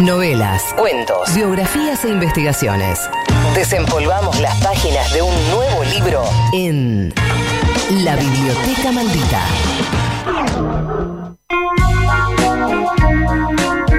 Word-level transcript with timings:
Novelas, 0.00 0.62
cuentos, 0.76 1.34
biografías 1.34 2.04
e 2.04 2.10
investigaciones. 2.10 3.08
Desempolvamos 3.54 4.38
las 4.40 4.54
páginas 4.62 5.10
de 5.14 5.22
un 5.22 5.34
nuevo 5.50 5.84
libro 5.84 6.22
en 6.52 7.14
La 8.04 8.14
Biblioteca 8.14 8.92
Maldita. 8.92 9.42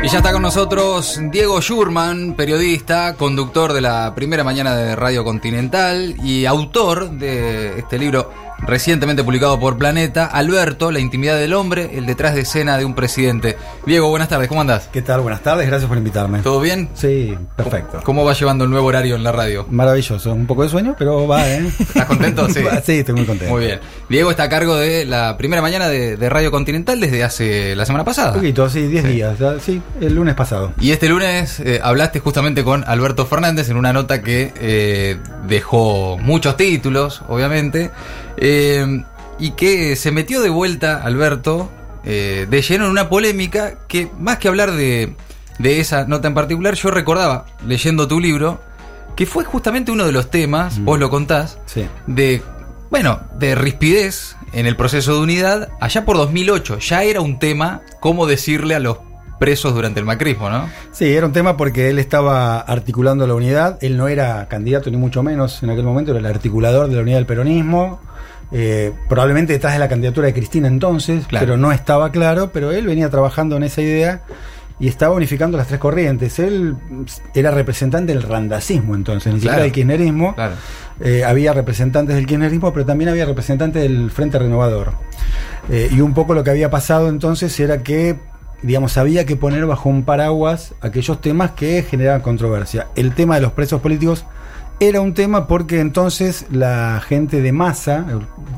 Y 0.03 0.07
ya 0.07 0.17
está 0.19 0.31
con 0.31 0.43
nosotros 0.43 1.19
Diego 1.31 1.59
Schurman, 1.61 2.35
periodista, 2.35 3.15
conductor 3.15 3.73
de 3.73 3.81
la 3.81 4.13
primera 4.13 4.43
mañana 4.43 4.75
de 4.75 4.95
Radio 4.95 5.23
Continental 5.23 6.15
y 6.23 6.45
autor 6.45 7.09
de 7.09 7.79
este 7.79 7.97
libro 7.97 8.31
recientemente 8.59 9.23
publicado 9.23 9.59
por 9.59 9.77
Planeta, 9.77 10.25
Alberto, 10.25 10.91
La 10.91 10.99
intimidad 10.99 11.37
del 11.37 11.53
hombre, 11.53 11.91
el 11.97 12.05
detrás 12.05 12.35
de 12.35 12.41
escena 12.41 12.77
de 12.77 12.85
un 12.85 12.95
presidente. 12.95 13.57
Diego, 13.85 14.09
buenas 14.09 14.29
tardes, 14.29 14.47
¿cómo 14.47 14.61
andás? 14.61 14.89
¿Qué 14.91 15.01
tal? 15.01 15.21
Buenas 15.21 15.41
tardes, 15.41 15.67
gracias 15.67 15.87
por 15.87 15.97
invitarme. 15.97 16.39
¿Todo 16.39 16.59
bien? 16.59 16.89
Sí, 16.93 17.37
perfecto. 17.55 18.01
¿Cómo 18.03 18.25
va 18.25 18.33
llevando 18.33 18.63
el 18.65 18.69
nuevo 18.69 18.87
horario 18.87 19.15
en 19.15 19.23
la 19.23 19.31
radio? 19.31 19.65
Maravilloso, 19.69 20.33
un 20.33 20.47
poco 20.47 20.63
de 20.63 20.69
sueño, 20.69 20.95
pero 20.97 21.27
va, 21.27 21.47
¿eh? 21.47 21.67
¿Estás 21.79 22.05
contento? 22.05 22.47
Sí. 22.57 22.63
sí, 22.83 22.99
estoy 22.99 23.13
muy 23.13 23.25
contento. 23.25 23.53
Muy 23.53 23.65
bien. 23.65 23.79
Diego 24.09 24.31
está 24.31 24.43
a 24.43 24.49
cargo 24.49 24.75
de 24.77 25.03
la 25.05 25.35
primera 25.37 25.61
mañana 25.61 25.89
de, 25.89 26.15
de 26.15 26.29
Radio 26.29 26.49
Continental 26.49 26.97
desde 26.99 27.23
hace 27.25 27.75
la 27.75 27.85
semana 27.85 28.05
pasada. 28.05 28.29
Un 28.29 28.35
poquito, 28.35 28.69
sí, 28.69 28.87
10 28.87 29.03
días, 29.05 29.37
sí, 29.61 29.81
el 29.99 30.15
lunes 30.15 30.33
pasado. 30.35 30.71
Y 30.79 30.91
este 30.91 31.09
lunes 31.09 31.59
eh, 31.59 31.81
hablaste 31.83 32.19
justamente 32.21 32.63
con 32.63 32.85
Alberto 32.87 33.25
Fernández 33.25 33.69
en 33.69 33.75
una 33.75 33.91
nota 33.91 34.21
que 34.21 34.53
eh, 34.61 35.17
dejó 35.47 36.17
muchos 36.19 36.55
títulos, 36.55 37.21
obviamente. 37.27 37.91
Eh, 38.37 39.03
y 39.39 39.51
que 39.51 39.95
se 39.97 40.11
metió 40.11 40.41
de 40.41 40.49
vuelta, 40.49 41.01
Alberto, 41.03 41.69
de 42.05 42.61
lleno 42.67 42.85
en 42.85 42.91
una 42.91 43.09
polémica 43.09 43.73
que, 43.89 44.09
más 44.17 44.37
que 44.37 44.47
hablar 44.47 44.71
de, 44.71 45.13
de 45.59 45.79
esa 45.81 46.05
nota 46.07 46.29
en 46.29 46.33
particular, 46.33 46.73
yo 46.75 46.89
recordaba, 46.89 47.45
leyendo 47.67 48.07
tu 48.07 48.21
libro, 48.21 48.61
que 49.17 49.25
fue 49.25 49.43
justamente 49.43 49.91
uno 49.91 50.05
de 50.05 50.13
los 50.13 50.31
temas, 50.31 50.79
Mm. 50.79 50.85
vos 50.85 50.99
lo 50.99 51.09
contás, 51.09 51.59
Sí. 51.65 51.85
de, 52.07 52.41
bueno, 52.89 53.19
de 53.37 53.55
rispidez 53.55 54.35
en 54.53 54.65
el 54.65 54.75
proceso 54.75 55.13
de 55.15 55.19
unidad, 55.21 55.69
allá 55.79 56.05
por 56.05 56.17
2008. 56.17 56.79
Ya 56.79 57.03
era 57.03 57.21
un 57.21 57.39
tema 57.39 57.81
cómo 57.99 58.25
decirle 58.27 58.75
a 58.75 58.79
los 58.79 58.97
presos 59.39 59.73
durante 59.75 59.99
el 59.99 60.05
macrismo, 60.05 60.49
¿no? 60.49 60.67
Sí, 60.91 61.05
era 61.13 61.25
un 61.27 61.31
tema 61.33 61.57
porque 61.57 61.89
él 61.89 61.99
estaba 61.99 62.59
articulando 62.59 63.27
la 63.27 63.35
unidad, 63.35 63.77
él 63.81 63.95
no 63.97 64.07
era 64.07 64.47
candidato 64.47 64.89
ni 64.89 64.97
mucho 64.97 65.21
menos 65.21 65.61
en 65.61 65.69
aquel 65.69 65.83
momento, 65.83 66.11
era 66.11 66.19
el 66.19 66.25
articulador 66.25 66.87
de 66.89 66.95
la 66.95 67.01
unidad 67.03 67.17
del 67.17 67.27
peronismo, 67.27 67.99
eh, 68.51 68.93
probablemente 69.07 69.53
detrás 69.53 69.73
de 69.73 69.79
la 69.79 69.89
candidatura 69.89 70.25
de 70.27 70.33
Cristina 70.33 70.67
entonces, 70.67 71.27
Claro. 71.27 71.45
pero 71.45 71.57
no 71.57 71.71
estaba 71.71 72.11
claro, 72.11 72.49
pero 72.51 72.71
él 72.71 72.87
venía 72.87 73.09
trabajando 73.11 73.57
en 73.57 73.63
esa 73.63 73.81
idea 73.81 74.21
y 74.79 74.87
estaba 74.87 75.13
unificando 75.15 75.57
las 75.57 75.67
tres 75.67 75.79
corrientes. 75.79 76.39
Él 76.39 76.75
era 77.35 77.51
representante 77.51 78.13
del 78.13 78.23
randacismo 78.23 78.95
entonces, 78.95 79.33
ni 79.33 79.39
siquiera 79.39 79.55
Claro. 79.57 79.63
del 79.65 79.71
kirchnerismo. 79.71 80.33
Claro. 80.33 80.55
Eh, 80.99 81.23
había 81.23 81.53
representantes 81.53 82.15
del 82.15 82.25
kirchnerismo, 82.25 82.73
pero 82.73 82.85
también 82.85 83.09
había 83.09 83.25
representantes 83.25 83.81
del 83.83 84.09
Frente 84.11 84.39
Renovador. 84.39 84.93
Eh, 85.69 85.89
y 85.91 86.01
un 86.01 86.13
poco 86.13 86.33
lo 86.33 86.43
que 86.43 86.49
había 86.49 86.69
pasado 86.69 87.09
entonces 87.09 87.59
era 87.59 87.83
que, 87.83 88.15
digamos, 88.63 88.97
había 88.97 89.25
que 89.25 89.35
poner 89.35 89.65
bajo 89.65 89.89
un 89.89 90.03
paraguas 90.03 90.73
aquellos 90.81 91.21
temas 91.21 91.51
que 91.51 91.83
generaban 91.83 92.21
controversia. 92.21 92.87
El 92.95 93.13
tema 93.13 93.35
de 93.35 93.41
los 93.41 93.51
presos 93.51 93.81
políticos 93.81 94.25
era 94.79 95.01
un 95.01 95.13
tema 95.15 95.47
porque 95.47 95.79
entonces 95.79 96.45
la 96.51 97.01
gente 97.05 97.41
de 97.41 97.51
masa, 97.51 98.05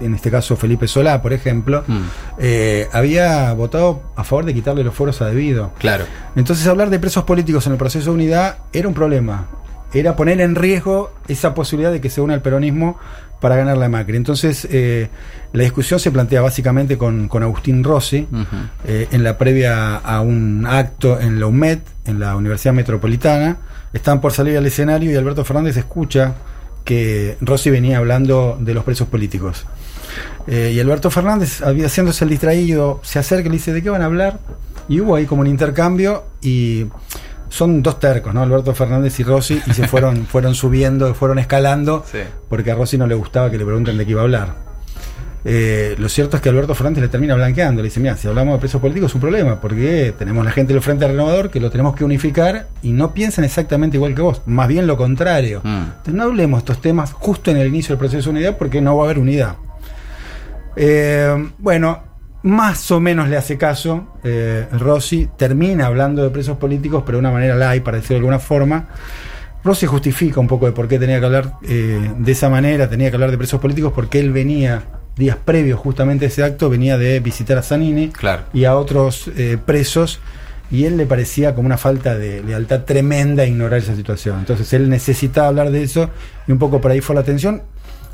en 0.01 0.13
este 0.13 0.29
caso 0.29 0.57
Felipe 0.57 0.85
Solá, 0.87 1.21
por 1.21 1.31
ejemplo, 1.31 1.83
Mm. 1.87 1.97
eh, 2.39 2.87
había 2.91 3.53
votado 3.53 4.01
a 4.17 4.23
favor 4.25 4.43
de 4.45 4.53
quitarle 4.53 4.83
los 4.83 4.93
foros 4.93 5.21
a 5.21 5.27
debido. 5.27 5.71
Claro. 5.79 6.03
Entonces 6.35 6.67
hablar 6.67 6.89
de 6.89 6.99
presos 6.99 7.23
políticos 7.23 7.65
en 7.67 7.71
el 7.73 7.77
proceso 7.77 8.09
de 8.11 8.15
unidad 8.15 8.57
era 8.73 8.87
un 8.89 8.93
problema. 8.93 9.47
Era 9.93 10.15
poner 10.15 10.39
en 10.41 10.55
riesgo 10.55 11.11
esa 11.27 11.53
posibilidad 11.53 11.91
de 11.91 11.99
que 12.01 12.09
se 12.09 12.21
una 12.21 12.33
el 12.35 12.41
peronismo 12.41 12.97
para 13.41 13.55
ganar 13.55 13.77
la 13.77 13.87
Macri. 13.89 14.17
Entonces 14.17 14.67
eh, 14.69 15.07
la 15.53 15.63
discusión 15.63 15.99
se 15.99 16.11
plantea 16.11 16.41
básicamente 16.41 16.97
con, 16.97 17.27
con 17.29 17.41
Agustín 17.41 17.83
Rossi 17.83 18.27
eh, 18.85 19.07
en 19.11 19.23
la 19.23 19.37
previa 19.37 19.95
a 19.95 20.21
un 20.21 20.65
acto 20.67 21.19
en 21.19 21.39
la 21.39 21.47
UMED, 21.47 21.79
en 22.05 22.19
la 22.19 22.35
Universidad 22.35 22.73
Metropolitana. 22.73 23.57
Están 23.93 24.19
por 24.21 24.33
salir 24.33 24.57
al 24.57 24.65
escenario 24.65 25.11
y 25.11 25.15
Alberto 25.15 25.43
Fernández 25.45 25.77
escucha 25.77 26.35
que 26.83 27.37
Rossi 27.41 27.69
venía 27.69 27.97
hablando 27.97 28.57
de 28.59 28.73
los 28.73 28.83
presos 28.83 29.07
políticos. 29.07 29.65
Eh, 30.47 30.73
y 30.75 30.79
Alberto 30.79 31.09
Fernández, 31.11 31.61
había- 31.61 31.85
haciéndose 31.85 32.23
el 32.25 32.29
distraído, 32.31 32.99
se 33.03 33.19
acerca 33.19 33.45
y 33.47 33.49
le 33.51 33.57
dice, 33.57 33.73
¿de 33.73 33.81
qué 33.81 33.89
van 33.89 34.01
a 34.01 34.05
hablar? 34.05 34.39
Y 34.87 34.99
hubo 35.01 35.15
ahí 35.15 35.25
como 35.25 35.41
un 35.41 35.47
intercambio 35.47 36.23
y 36.41 36.85
son 37.49 37.81
dos 37.83 37.99
tercos, 37.99 38.33
¿no? 38.33 38.41
Alberto 38.41 38.73
Fernández 38.73 39.19
y 39.19 39.23
Rossi, 39.23 39.61
y 39.67 39.73
se 39.73 39.87
fueron, 39.87 40.25
fueron 40.31 40.55
subiendo, 40.55 41.13
fueron 41.13 41.39
escalando, 41.39 42.05
Sí. 42.11 42.19
porque 42.47 42.71
a 42.71 42.75
Rossi 42.75 42.97
no 42.97 43.07
le 43.07 43.15
gustaba 43.15 43.49
que 43.51 43.57
le 43.57 43.65
pregunten 43.65 43.97
de 43.97 44.05
qué 44.05 44.11
iba 44.11 44.21
a 44.21 44.23
hablar. 44.23 44.69
Eh, 45.45 45.95
lo 45.97 46.09
cierto 46.09 46.35
es 46.35 46.43
que 46.43 46.49
Alberto 46.49 46.75
Fernández 46.75 47.01
le 47.01 47.07
termina 47.07 47.33
blanqueando. 47.33 47.81
Le 47.81 47.87
dice: 47.87 48.01
Mira, 48.01 48.17
si 48.17 48.27
hablamos 48.27 48.55
de 48.55 48.59
presos 48.59 48.81
políticos 48.81 49.11
es 49.11 49.15
un 49.15 49.21
problema, 49.21 49.61
porque 49.61 50.13
tenemos 50.19 50.43
la 50.43 50.51
gente 50.51 50.73
del 50.73 50.81
Frente 50.81 51.07
Renovador 51.07 51.49
que 51.49 51.61
lo 51.61 51.69
tenemos 51.71 51.95
que 51.95 52.03
unificar 52.03 52.67
y 52.81 52.91
no 52.91 53.13
piensan 53.13 53.45
exactamente 53.45 53.95
igual 53.95 54.13
que 54.15 54.21
vos, 54.21 54.41
más 54.47 54.67
bien 54.67 54.85
lo 54.85 54.97
contrario. 54.97 55.61
Mm. 55.63 55.77
Entonces, 55.83 56.13
no 56.13 56.23
hablemos 56.23 56.57
de 56.59 56.63
estos 56.63 56.81
temas 56.81 57.13
justo 57.13 57.51
en 57.51 57.57
el 57.57 57.67
inicio 57.67 57.93
del 57.95 57.99
proceso 57.99 58.29
de 58.31 58.35
unidad 58.37 58.57
porque 58.57 58.81
no 58.81 58.97
va 58.97 59.03
a 59.03 59.05
haber 59.05 59.17
unidad. 59.19 59.55
Eh, 60.75 61.49
bueno, 61.57 62.03
más 62.43 62.89
o 62.91 62.99
menos 62.99 63.27
le 63.29 63.37
hace 63.37 63.57
caso. 63.57 64.07
eh, 64.23 64.65
Rossi 64.71 65.27
termina 65.37 65.87
hablando 65.87 66.23
de 66.23 66.29
presos 66.29 66.57
políticos, 66.57 67.03
pero 67.05 67.17
de 67.17 67.19
una 67.19 67.31
manera 67.31 67.55
light, 67.55 67.83
para 67.83 67.97
decirlo 67.97 68.15
de 68.15 68.19
alguna 68.19 68.39
forma. 68.39 68.87
Rossi 69.63 69.85
justifica 69.85 70.39
un 70.39 70.47
poco 70.47 70.65
de 70.65 70.71
por 70.71 70.87
qué 70.87 70.97
tenía 70.99 71.19
que 71.19 71.25
hablar 71.25 71.53
eh, 71.63 72.11
de 72.17 72.31
esa 72.31 72.47
manera, 72.49 72.89
tenía 72.89 73.09
que 73.09 73.15
hablar 73.17 73.31
de 73.31 73.37
presos 73.37 73.59
políticos, 73.59 73.91
porque 73.93 74.19
él 74.19 74.31
venía, 74.31 74.83
días 75.17 75.35
previos 75.43 75.79
justamente 75.79 76.25
a 76.25 76.27
ese 76.29 76.43
acto, 76.43 76.69
venía 76.69 76.97
de 76.97 77.19
visitar 77.19 77.57
a 77.57 77.61
Zanini 77.61 78.07
Claro. 78.09 78.43
y 78.53 78.63
a 78.63 78.77
otros 78.77 79.29
eh, 79.35 79.57
presos, 79.63 80.21
y 80.71 80.85
él 80.85 80.95
le 80.95 81.05
parecía 81.05 81.55
como 81.55 81.65
una 81.65 81.77
falta 81.77 82.17
de 82.17 82.41
lealtad 82.41 82.85
tremenda 82.85 83.45
ignorar 83.45 83.79
esa 83.79 83.95
situación. 83.97 84.39
Entonces 84.39 84.71
él 84.71 84.87
necesitaba 84.87 85.49
hablar 85.49 85.71
de 85.71 85.83
eso, 85.83 86.09
y 86.47 86.53
un 86.53 86.57
poco 86.59 86.79
por 86.79 86.91
ahí 86.91 87.01
fue 87.01 87.15
la 87.15 87.21
atención, 87.21 87.63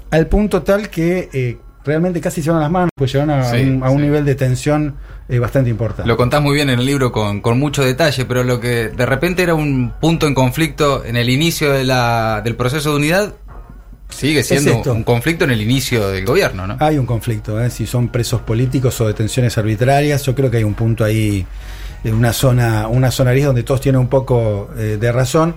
al 0.09 0.25
punto 0.25 0.63
tal 0.63 0.89
que 0.89 1.59
realmente 1.85 2.19
casi 2.19 2.41
se 2.41 2.49
van 2.49 2.59
a 2.59 2.63
las 2.63 2.71
manos, 2.71 2.89
pues 2.95 3.13
llegaron 3.13 3.39
a, 3.39 3.45
Sí, 3.45 3.61
un, 3.61 3.83
a 3.83 3.89
un 3.89 3.97
sí. 3.99 4.03
nivel 4.03 4.25
de 4.25 4.35
tensión 4.35 4.95
eh, 5.29 5.39
bastante 5.39 5.69
importante. 5.69 6.07
Lo 6.07 6.17
contás 6.17 6.41
muy 6.41 6.55
bien 6.55 6.69
en 6.69 6.79
el 6.79 6.85
libro 6.85 7.11
con, 7.11 7.41
con 7.41 7.59
mucho 7.59 7.83
detalle, 7.83 8.25
pero 8.25 8.43
lo 8.43 8.59
que 8.59 8.89
de 8.89 9.05
repente 9.05 9.43
era 9.43 9.53
un 9.55 9.93
punto 9.99 10.27
en 10.27 10.33
conflicto 10.33 11.05
en 11.05 11.15
el 11.15 11.29
inicio 11.29 11.71
de 11.71 11.83
la, 11.83 12.41
del 12.43 12.55
proceso 12.55 12.91
de 12.91 12.95
unidad 12.97 13.33
sigue 14.09 14.43
siendo 14.43 14.81
un 14.93 15.03
conflicto 15.03 15.43
en 15.45 15.51
el 15.51 15.61
inicio 15.61 16.09
del 16.09 16.25
gobierno, 16.25 16.67
¿no? 16.67 16.77
Hay 16.79 16.97
un 16.97 17.05
conflicto, 17.05 17.61
¿eh? 17.61 17.69
si 17.69 17.85
son 17.85 18.09
presos 18.09 18.41
políticos 18.41 18.99
o 19.01 19.07
detenciones 19.07 19.57
arbitrarias, 19.57 20.23
yo 20.23 20.33
creo 20.35 20.49
que 20.49 20.57
hay 20.57 20.63
un 20.63 20.73
punto 20.75 21.03
ahí, 21.03 21.45
eh, 22.03 22.13
una 22.13 22.31
zona, 22.31 22.87
una 22.87 23.11
zona 23.11 23.31
gris 23.31 23.45
donde 23.45 23.63
todos 23.63 23.81
tienen 23.81 23.99
un 23.99 24.07
poco 24.07 24.69
eh, 24.77 24.97
de 24.99 25.11
razón, 25.11 25.55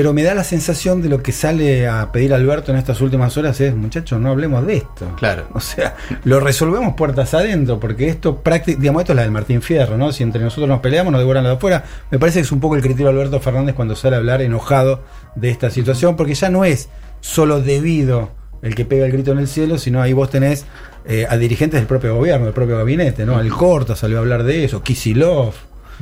pero 0.00 0.14
me 0.14 0.22
da 0.22 0.34
la 0.34 0.44
sensación 0.44 1.02
de 1.02 1.10
lo 1.10 1.22
que 1.22 1.30
sale 1.30 1.86
a 1.86 2.10
pedir 2.10 2.32
Alberto 2.32 2.72
en 2.72 2.78
estas 2.78 3.02
últimas 3.02 3.36
horas 3.36 3.60
es, 3.60 3.76
muchachos, 3.76 4.18
no 4.18 4.30
hablemos 4.30 4.66
de 4.66 4.78
esto. 4.78 5.14
Claro. 5.18 5.46
O 5.52 5.60
sea, 5.60 5.94
lo 6.24 6.40
resolvemos 6.40 6.94
puertas 6.94 7.34
adentro, 7.34 7.78
porque 7.78 8.08
esto 8.08 8.38
prácticamente, 8.38 8.80
digamos, 8.80 9.02
esto 9.02 9.12
es 9.12 9.16
la 9.16 9.22
del 9.24 9.30
Martín 9.30 9.60
Fierro, 9.60 9.98
¿no? 9.98 10.10
Si 10.10 10.22
entre 10.22 10.42
nosotros 10.42 10.70
nos 10.70 10.80
peleamos, 10.80 11.12
nos 11.12 11.20
devoran 11.20 11.44
la 11.44 11.50
de 11.50 11.56
afuera. 11.56 11.84
Me 12.10 12.18
parece 12.18 12.38
que 12.38 12.44
es 12.44 12.52
un 12.52 12.60
poco 12.60 12.76
el 12.76 12.80
criterio 12.80 13.08
de 13.08 13.12
Alberto 13.12 13.40
Fernández 13.40 13.74
cuando 13.74 13.94
sale 13.94 14.16
a 14.16 14.20
hablar 14.20 14.40
enojado 14.40 15.02
de 15.34 15.50
esta 15.50 15.68
situación, 15.68 16.16
porque 16.16 16.32
ya 16.32 16.48
no 16.48 16.64
es 16.64 16.88
solo 17.20 17.60
debido 17.60 18.30
el 18.62 18.74
que 18.74 18.86
pega 18.86 19.04
el 19.04 19.12
grito 19.12 19.32
en 19.32 19.38
el 19.38 19.48
cielo, 19.48 19.76
sino 19.76 20.00
ahí 20.00 20.14
vos 20.14 20.30
tenés 20.30 20.64
eh, 21.04 21.26
a 21.28 21.36
dirigentes 21.36 21.78
del 21.78 21.86
propio 21.86 22.14
gobierno, 22.14 22.46
del 22.46 22.54
propio 22.54 22.78
gabinete, 22.78 23.26
¿no? 23.26 23.36
Alcorta 23.36 23.94
salió 23.94 24.16
a 24.16 24.20
hablar 24.20 24.44
de 24.44 24.64
eso, 24.64 24.82
Kisilov. 24.82 25.52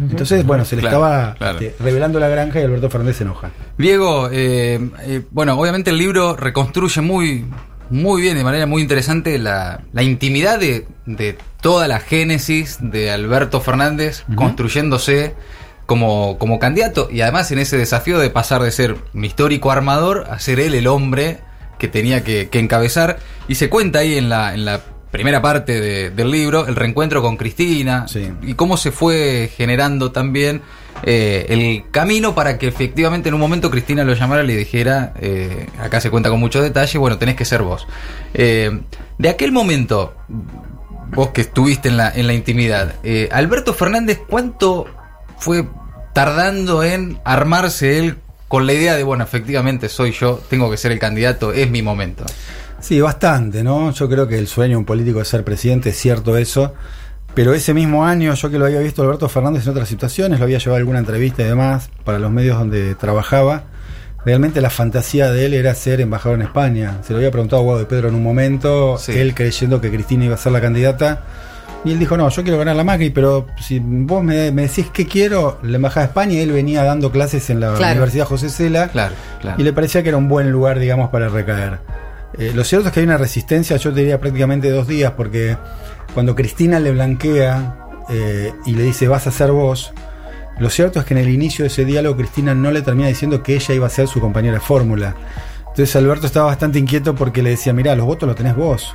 Entonces, 0.01 0.45
bueno, 0.47 0.65
se 0.65 0.77
le 0.77 0.83
Claro, 0.83 0.97
estaba 0.99 1.35
claro. 1.35 1.59
este, 1.59 1.83
revelando 1.83 2.21
la 2.21 2.29
granja 2.29 2.61
y 2.61 2.65
Alberto 2.65 2.89
Fernández 2.91 3.17
se 3.17 3.25
enoja. 3.25 3.51
Diego, 3.77 4.29
eh, 4.33 4.81
eh, 5.03 5.23
bueno, 5.31 5.59
obviamente 5.59 5.91
el 5.91 5.99
libro 5.99 6.37
reconstruye 6.37 7.01
muy, 7.01 7.47
muy 7.91 8.23
bien, 8.23 8.37
de 8.37 8.45
manera 8.45 8.67
muy 8.67 8.83
interesante, 8.83 9.39
la, 9.39 9.81
la 9.93 10.03
intimidad 10.03 10.59
de, 10.59 10.87
de 11.07 11.37
toda 11.61 11.89
la 11.89 12.01
génesis 12.01 12.79
de 12.81 13.11
Alberto 13.11 13.61
Fernández 13.61 14.25
construyéndose 14.35 15.35
como, 15.87 16.37
como 16.39 16.59
candidato 16.59 17.09
y 17.11 17.23
además 17.23 17.51
en 17.51 17.59
ese 17.59 17.79
desafío 17.79 18.19
de 18.19 18.31
pasar 18.31 18.63
de 18.63 18.71
ser 18.71 18.97
un 19.15 19.25
histórico 19.25 19.71
armador 19.71 20.27
a 20.31 20.39
ser 20.39 20.61
él 20.61 20.75
el 20.75 20.87
hombre 20.87 21.39
que 21.79 21.89
tenía 21.89 22.23
que, 22.23 22.49
que 22.51 22.59
encabezar. 22.59 23.19
Y 23.49 23.55
se 23.55 23.71
cuenta 23.71 24.01
ahí 24.01 24.17
en 24.19 24.29
la, 24.29 24.53
en 24.55 24.65
la 24.65 24.81
primera 25.11 25.41
parte 25.43 25.81
de- 25.81 26.11
del 26.11 26.31
libro 26.31 26.67
el 26.67 26.77
reencuentro 26.77 27.23
con 27.23 27.37
Cristina 27.37 28.07
Sí. 28.09 28.31
y 28.43 28.55
cómo 28.55 28.77
se 28.77 28.93
fue 28.93 29.51
generando 29.57 30.13
también 30.13 30.63
eh, 31.05 31.47
el 31.51 31.91
camino 31.93 32.35
para 32.35 32.59
que 32.59 32.67
efectivamente 32.67 33.29
en 33.29 33.35
un 33.37 33.41
momento 33.41 33.71
Cristina 33.71 34.03
lo 34.03 34.15
llamara 34.15 34.43
y 34.43 34.49
le 34.49 34.57
dijera, 34.57 35.15
eh, 35.21 35.69
acá 35.81 36.01
se 36.01 36.11
cuenta 36.11 36.29
con 36.29 36.41
mucho 36.41 36.61
detalle, 36.61 36.99
bueno, 36.99 37.19
tenés 37.19 37.37
que 37.37 37.45
ser 37.45 37.63
vos. 37.63 37.87
Eh, 38.35 38.81
de 39.17 39.29
aquel 39.29 39.53
momento, 39.53 40.15
vos 41.15 41.29
que 41.29 41.43
estuviste 41.43 41.89
en 41.89 41.97
la, 41.99 42.11
en 42.11 42.27
la 42.27 42.33
intimidad, 42.35 42.95
eh, 43.05 43.29
Alberto 43.31 43.75
Fernández, 43.75 44.21
¿cuánto 44.29 44.87
fue 45.39 45.65
tardando 46.15 46.83
en 46.83 47.21
armarse 47.25 47.99
él 48.01 48.17
con 48.49 48.67
la 48.67 48.73
idea 48.73 48.97
de, 48.97 49.05
bueno, 49.05 49.23
efectivamente 49.23 49.89
soy 49.89 50.11
yo, 50.11 50.41
tengo 50.51 50.69
que 50.69 50.77
ser 50.77 50.91
el 50.91 50.99
candidato, 50.99 51.53
es 51.53 51.71
mi 51.71 51.81
momento. 51.81 52.25
Sí, 52.81 53.01
bastante, 53.01 53.63
¿no? 53.65 53.91
Yo 53.93 54.09
creo 54.09 54.29
que 54.29 54.39
el 54.39 54.47
sueño 54.47 54.73
de 54.73 54.77
un 54.79 54.85
político 54.85 55.21
es 55.21 55.29
ser 55.29 55.45
presidente, 55.45 55.91
es 55.91 55.97
cierto 55.97 56.37
eso. 56.37 56.75
Pero 57.35 57.55
ese 57.55 57.75
mismo 57.75 58.05
año, 58.07 58.35
yo 58.35 58.51
que 58.51 58.59
lo 58.59 58.65
había 58.67 58.81
visto 58.81 59.03
Alberto 59.03 59.29
Fernández 59.29 59.65
en 59.65 59.71
otras 59.71 59.89
situaciones, 59.89 60.39
lo 60.39 60.45
había 60.45 60.59
llevado 60.59 60.75
a 60.77 60.79
alguna 60.79 60.99
entrevista 60.99 61.43
y 61.43 61.47
demás 61.47 61.91
para 62.05 62.19
los 62.19 62.31
medios 62.31 62.59
donde 62.59 62.95
trabajaba. 62.95 63.65
Realmente 64.25 64.61
la 64.61 64.71
fantasía 64.71 65.31
de 65.31 65.47
él 65.47 65.55
era 65.55 65.75
ser 65.75 66.01
embajador 66.01 66.39
en 66.41 66.47
España. 66.47 66.99
Se 67.03 67.13
lo 67.13 67.19
había 67.19 67.31
preguntado 67.31 67.63
a 67.63 67.65
Guado 67.65 67.79
de 67.81 67.87
Pedro 67.87 68.09
en 68.09 68.15
un 68.15 68.23
momento, 68.23 68.99
Sí. 68.99 69.13
él 69.13 69.35
creyendo 69.35 69.81
que 69.81 69.91
Cristina 69.91 70.25
iba 70.25 70.35
a 70.35 70.39
ser 70.39 70.53
la 70.53 70.61
candidata. 70.61 71.23
Y 71.85 71.93
él 71.93 71.99
dijo, 72.01 72.17
no, 72.17 72.29
yo 72.29 72.43
quiero 72.43 72.59
ganar 72.59 72.75
la 72.75 72.83
Macri, 72.83 73.11
pero 73.11 73.47
si 73.61 73.79
vos 73.81 74.25
me, 74.25 74.51
me 74.51 74.63
decís 74.63 74.87
qué 74.93 75.07
quiero, 75.07 75.59
la 75.63 75.77
Embajada 75.77 76.07
de 76.07 76.11
España, 76.11 76.33
y 76.35 76.39
él 76.41 76.51
venía 76.51 76.83
dando 76.83 77.13
clases 77.13 77.49
en 77.51 77.61
la 77.61 77.75
Claro. 77.75 77.93
Universidad 77.93 78.25
José 78.27 78.49
Cela. 78.49 78.89
Claro, 78.89 79.15
claro. 79.41 79.61
Y 79.61 79.63
le 79.65 79.73
parecía 79.73 80.03
que 80.03 80.09
era 80.09 80.19
un 80.19 80.27
buen 80.29 80.51
lugar, 80.51 80.81
digamos, 80.81 81.11
para 81.11 81.29
recaer. 81.29 81.79
Eh, 82.39 82.53
lo 82.55 82.63
cierto 82.63 82.89
es 82.89 82.95
que 82.95 83.01
hay 83.01 83.07
una 83.07 83.19
resistencia, 83.19 83.77
yo 83.77 83.93
te 83.93 84.01
diría 84.01 84.21
prácticamente 84.21 84.71
dos 84.71 84.87
días, 84.87 85.13
porque 85.17 85.57
cuando 86.15 86.35
Cristina 86.35 86.79
le 86.79 86.93
blanquea 86.93 88.05
eh, 88.09 88.53
y 88.65 88.75
le 88.75 88.85
dice 88.85 89.09
vas 89.09 89.27
a 89.27 89.33
ser 89.33 89.51
vos, 89.51 89.93
lo 90.59 90.71
cierto 90.71 91.01
es 91.01 91.05
que 91.05 91.15
en 91.15 91.19
el 91.19 91.29
inicio 91.29 91.65
de 91.65 91.69
ese 91.69 91.85
diálogo 91.85 92.17
Cristina 92.17 92.55
no 92.55 92.71
le 92.71 92.83
termina 92.83 93.09
diciendo 93.09 93.43
que 93.43 93.55
ella 93.55 93.75
iba 93.75 93.87
a 93.87 93.91
ser 93.91 94.09
su 94.09 94.21
compañera 94.21 94.55
de 94.55 94.61
fórmula. 94.61 95.15
Entonces 95.61 95.95
Alberto 95.97 96.27
estaba 96.27 96.47
bastante 96.47 96.79
inquieto 96.79 97.15
porque 97.15 97.43
le 97.43 97.51
decía, 97.51 97.73
mirá, 97.73 97.95
los 97.95 98.07
votos 98.07 98.27
los 98.27 98.37
tenés 98.37 98.57
vos. 98.57 98.95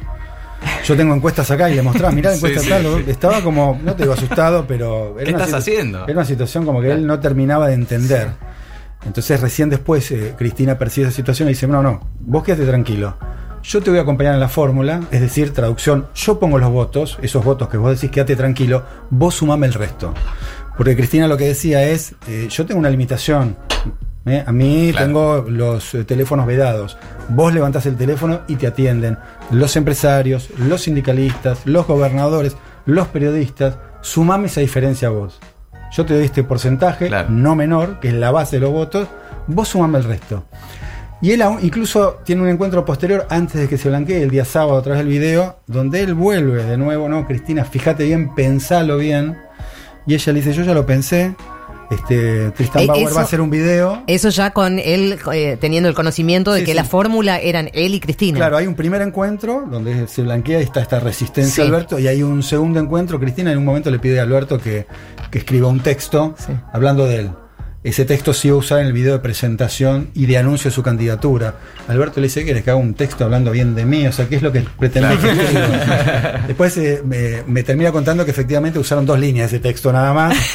Yo 0.86 0.96
tengo 0.96 1.14
encuestas 1.14 1.50
acá 1.52 1.70
y 1.70 1.76
le 1.76 1.82
mostraba, 1.82 2.12
mirá, 2.12 2.32
Sí, 2.36 2.38
encuestas 2.38 2.64
sí. 2.64 3.04
Estaba 3.08 3.42
como, 3.42 3.80
no 3.84 3.96
te 3.96 4.04
digo 4.04 4.14
asustado, 4.14 4.66
pero... 4.68 5.14
¿Qué 5.16 5.24
era 5.24 5.36
una 5.36 5.44
estás 5.46 5.60
haciendo? 5.60 6.04
Era 6.04 6.14
una 6.14 6.26
situación 6.26 6.66
como 6.66 6.82
que 6.82 6.92
él 6.92 7.06
no 7.06 7.20
terminaba 7.20 7.68
de 7.68 7.76
entender. 7.76 8.30
Entonces 9.06 9.40
recién 9.42 9.70
después 9.70 10.10
eh, 10.12 10.34
Cristina 10.38 10.78
percibe 10.78 11.08
esa 11.08 11.16
situación 11.16 11.50
y 11.50 11.54
dice, 11.54 11.68
no, 11.68 11.84
no, 11.84 12.02
vos 12.22 12.44
quédate 12.44 12.66
tranquilo. 12.66 13.16
Yo 13.64 13.82
te 13.82 13.90
voy 13.90 14.00
a 14.00 14.02
acompañar 14.04 14.34
en 14.34 14.40
la 14.42 14.50
fórmula, 14.50 15.02
es 15.12 15.22
decir, 15.22 15.54
traducción, 15.54 16.08
yo 16.16 16.38
pongo 16.38 16.58
los 16.60 16.70
votos, 16.70 17.18
esos 17.22 17.44
votos 17.46 17.70
que 17.70 17.78
vos 17.78 17.92
decís 17.96 18.12
quédate 18.12 18.36
tranquilo, 18.36 18.84
vos 19.10 19.36
sumame 19.36 19.68
el 19.68 19.74
resto. 19.74 20.14
Porque 20.78 20.96
Cristina 20.96 21.28
lo 21.28 21.38
que 21.38 21.48
decía 21.48 21.84
es, 21.84 22.16
eh, 22.28 22.48
yo 22.50 22.66
tengo 22.66 22.80
una 22.80 22.90
limitación. 22.90 23.56
¿eh? 24.26 24.44
A 24.46 24.52
mí 24.52 24.90
Claro. 24.92 25.06
tengo 25.06 25.46
los 25.48 25.96
teléfonos 26.06 26.46
vedados. 26.46 26.98
Vos 27.30 27.54
levantás 27.54 27.86
el 27.86 27.96
teléfono 27.96 28.42
y 28.48 28.56
te 28.56 28.68
atienden 28.68 29.18
los 29.52 29.76
empresarios, 29.76 30.50
los 30.58 30.82
sindicalistas, 30.82 31.66
los 31.66 31.88
gobernadores, 31.88 32.58
los 32.86 33.08
periodistas. 33.10 33.78
Sumame 34.02 34.48
esa 34.48 34.60
diferencia 34.62 35.08
a 35.08 35.12
vos. 35.12 35.40
Yo 35.96 36.06
te 36.06 36.16
doy 36.16 36.26
este 36.26 36.44
porcentaje, 36.44 37.08
Claro. 37.08 37.30
no 37.30 37.56
menor, 37.56 38.00
que 38.00 38.10
es 38.10 38.14
la 38.14 38.32
base 38.32 38.58
de 38.58 38.62
los 38.62 38.72
votos. 38.72 39.08
Vos 39.48 39.68
sumame 39.70 40.00
el 40.00 40.04
resto. 40.06 40.44
Y 41.22 41.32
él 41.32 41.42
aún- 41.42 41.60
incluso 41.62 42.18
tiene 42.26 42.42
un 42.42 42.50
encuentro 42.50 42.84
posterior 42.84 43.26
antes 43.30 43.62
de 43.62 43.68
que 43.70 43.78
se 43.78 43.88
blanquee, 43.90 44.24
el 44.24 44.30
día 44.30 44.44
sábado, 44.44 44.78
a 44.78 44.82
través 44.82 45.00
del 45.00 45.08
video, 45.08 45.60
donde 45.68 46.02
él 46.02 46.14
vuelve 46.16 46.64
de 46.66 46.78
nuevo, 46.78 47.08
¿no? 47.08 47.26
Cristina, 47.26 47.64
fíjate 47.64 48.04
bien, 48.06 48.34
pensalo 48.36 48.98
bien. 48.98 49.38
Y 50.06 50.16
ella 50.16 50.34
le 50.34 50.40
dice, 50.42 50.54
yo 50.54 50.64
ya 50.64 50.74
lo 50.74 50.86
pensé. 50.86 51.36
Este, 51.92 52.50
Tristan 52.52 52.84
Eh, 52.84 52.88
Bauer 52.88 53.04
eso- 53.06 53.16
va 53.16 53.22
a 53.22 53.24
hacer 53.24 53.40
un 53.40 53.52
video. 53.52 54.04
Eso 54.08 54.30
ya 54.30 54.50
con 54.52 54.80
él 54.80 55.20
eh, 55.32 55.58
teniendo 55.62 55.88
el 55.88 55.94
conocimiento 55.96 56.52
de 56.52 56.62
Sí, 56.62 56.66
que 56.66 56.72
sí. 56.72 56.76
la 56.78 56.86
fórmula 56.86 57.38
eran 57.40 57.70
él 57.74 57.94
y 57.94 58.00
Cristina. 58.00 58.38
Claro, 58.40 58.58
hay 58.58 58.66
un 58.68 58.74
primer 58.74 59.02
encuentro 59.04 59.66
donde 59.70 60.08
se 60.08 60.24
blanquea 60.24 60.60
y 60.60 60.64
está 60.64 60.82
esta 60.82 61.00
resistencia 61.00 61.54
Sí. 61.54 61.62
a 61.62 61.66
Alberto, 61.66 62.00
y 62.00 62.08
hay 62.08 62.24
un 62.24 62.42
segundo 62.42 62.80
encuentro. 62.80 63.20
Cristina 63.20 63.52
en 63.52 63.60
un 63.60 63.66
momento 63.66 63.92
le 63.92 64.00
pide 64.00 64.20
a 64.20 64.24
Alberto 64.24 64.58
que, 64.58 64.88
que 65.34 65.40
escriba 65.40 65.68
un 65.68 65.80
texto 65.80 66.36
Sí. 66.38 66.54
hablando 66.72 67.08
de 67.08 67.16
él. 67.22 67.32
Ese 67.84 68.06
texto 68.06 68.34
se 68.34 68.48
iba 68.48 68.56
a 68.56 68.60
usar 68.60 68.80
en 68.80 68.86
el 68.88 68.94
video 68.94 69.12
de 69.12 69.20
presentación 69.20 70.10
y 70.14 70.26
de 70.26 70.38
anuncio 70.38 70.70
de 70.70 70.76
su 70.76 70.82
candidatura. 70.84 71.56
Alberto 71.90 72.22
le 72.22 72.28
dice, 72.28 72.44
¿quieres 72.46 72.64
que 72.64 72.70
haga 72.70 72.80
un 72.80 72.94
texto 72.94 73.26
hablando 73.26 73.52
bien 73.52 73.76
de 73.76 73.84
mí? 73.86 74.08
O 74.08 74.12
sea, 74.14 74.30
¿qué 74.30 74.38
es 74.38 74.42
lo 74.42 74.54
que 74.54 74.60
escriba? 74.60 75.10
Después 76.48 76.78
eh, 76.78 77.02
me, 77.04 77.44
me 77.46 77.64
termina 77.64 77.92
contando 77.92 78.24
que 78.24 78.32
efectivamente 78.32 78.80
usaron 78.80 79.06
dos 79.06 79.20
líneas 79.20 79.52
de 79.52 79.58
ese 79.58 79.64
texto 79.64 79.92
nada 79.92 80.14
más. 80.14 80.38